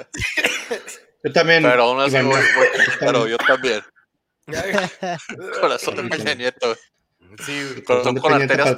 [1.23, 1.63] Yo también.
[1.63, 2.17] Pero aún así,
[2.99, 3.81] pero yo también.
[5.61, 6.75] Corazón de Peña Nieto.
[7.45, 8.75] Sí, corazón con arterias.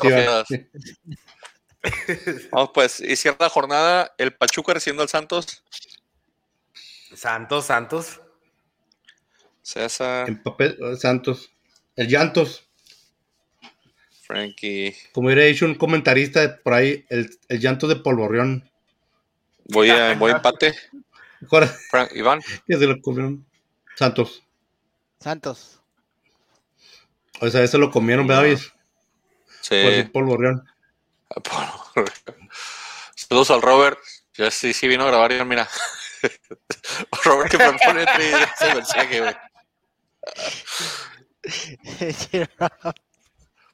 [2.51, 5.63] Vamos pues, y cierra la jornada, el Pachuca recibiendo al Santos.
[7.13, 8.21] Santos, Santos.
[9.61, 10.27] César.
[10.29, 11.51] En papel, Santos.
[11.95, 12.67] El Llantos.
[14.21, 14.95] Frankie.
[15.11, 18.69] Como hubiera dicho un comentarista por ahí, el, el llanto de Polvorreón.
[19.65, 20.73] Voy a, voy a empate.
[21.89, 22.41] Frank, Iván.
[22.67, 23.45] ¿Qué se lo comieron?
[23.95, 24.43] Santos.
[25.19, 25.79] Santos.
[27.39, 28.57] O sea, eso lo comieron, ¿verdad?
[29.61, 29.75] Sí.
[30.11, 30.25] Por
[33.15, 33.99] Saludos al Robert.
[34.37, 35.67] Ya sí, sí vino a grabar y mira.
[37.23, 39.35] Robert que propone ese mensaje, güey.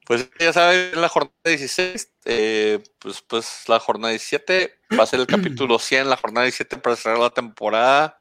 [0.04, 5.22] Pues ya saben, la jornada 16, eh, pues, pues la jornada 17 va a ser
[5.22, 8.20] el capítulo 100, la jornada 17 para cerrar la temporada.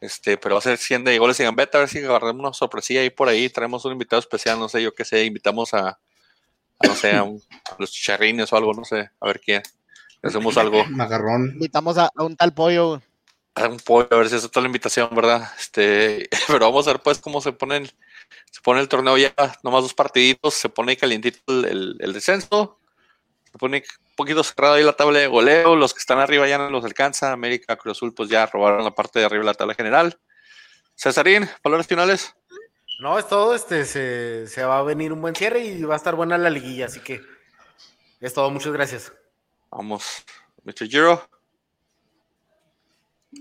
[0.00, 2.52] Este, pero va a ser 100 de goles y gambeta, a ver si agarramos una
[2.52, 6.00] sorpresilla ahí por ahí, traemos un invitado especial, no sé, yo qué sé, invitamos a,
[6.86, 7.24] no sé, a,
[7.78, 9.62] los chicharrines o algo, no sé, a ver quién.
[10.22, 10.84] Hacemos algo.
[10.90, 11.50] Magarrón.
[11.54, 13.02] Invitamos a, un tal pollo.
[13.54, 15.50] A un pollo, a ver si es toda la invitación, ¿verdad?
[15.58, 17.88] Este, pero vamos a ver pues cómo se ponen
[18.50, 22.78] se pone el torneo ya, nomás dos partiditos, se pone calientito el, el, descenso,
[23.50, 26.58] se pone un poquito cerrado ahí la tabla de goleo, los que están arriba ya
[26.58, 29.54] no los alcanza, América, Cruz Azul pues ya robaron la parte de arriba de la
[29.54, 30.18] tabla general.
[30.94, 32.34] Cesarín, valores finales.
[33.02, 35.96] No, es todo, este, se, se va a venir un buen cierre y va a
[35.96, 37.20] estar buena la liguilla, así que
[38.20, 39.12] es todo, muchas gracias.
[39.72, 40.24] Vamos,
[40.62, 40.86] Mr.
[40.88, 41.28] Giro.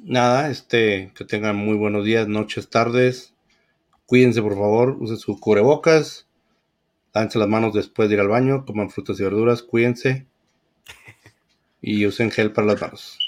[0.01, 3.35] Nada, este, que tengan muy buenos días, noches, tardes.
[4.07, 6.27] Cuídense, por favor, usen su cubrebocas,
[7.13, 10.25] lávense las manos después de ir al baño, coman frutas y verduras, cuídense
[11.81, 13.19] y usen gel para las manos.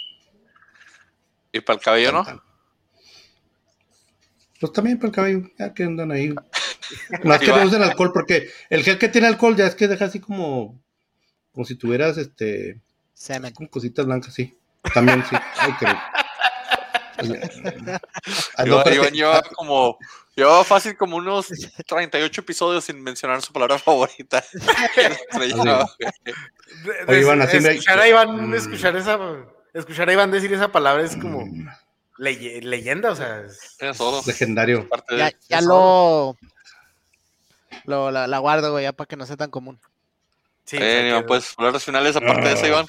[1.51, 2.52] ¿Y para el cabello no?
[4.63, 6.33] Pues también para el cabello, ya que andan ahí.
[7.25, 10.05] Más que no usen alcohol, porque el gel que tiene alcohol ya es que deja
[10.05, 10.81] así como,
[11.51, 12.79] como si tuvieras este.
[13.13, 13.53] Semen.
[13.53, 14.57] Con cositas blancas, sí.
[14.93, 15.35] También sí.
[15.57, 15.87] Ay, qué
[19.13, 19.97] yo, como
[20.37, 21.47] yo fácil como unos
[21.85, 24.41] 38 episodios sin mencionar su palabra favorita.
[27.09, 28.53] escuchar a Iván mm.
[28.53, 29.19] escuchar esa
[29.73, 31.45] escuchar a Iván decir esa palabra es como
[32.17, 33.77] leyenda, o sea, es,
[34.27, 34.87] legendario.
[35.49, 36.37] Ya, lo,
[37.85, 39.79] lo la, guardo, ya para que no sea tan común.
[40.65, 42.85] Sí, Iván, pues palabras finales aparte de eso, Iván.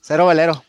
[0.00, 0.64] Cero velero.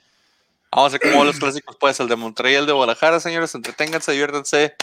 [0.72, 3.54] Vamos a ver cómo los clásicos, pues, el de Monterrey y el de Guadalajara, señores.
[3.54, 4.76] Entreténganse, diviértanse.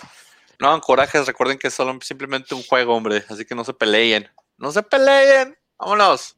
[0.61, 3.25] No hagan corajes, recuerden que es solo simplemente un juego, hombre.
[3.29, 4.29] Así que no se peleen.
[4.57, 5.59] ¡No se peleen!
[5.79, 6.37] ¡Vámonos!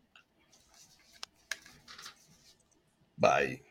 [3.16, 3.62] Bye.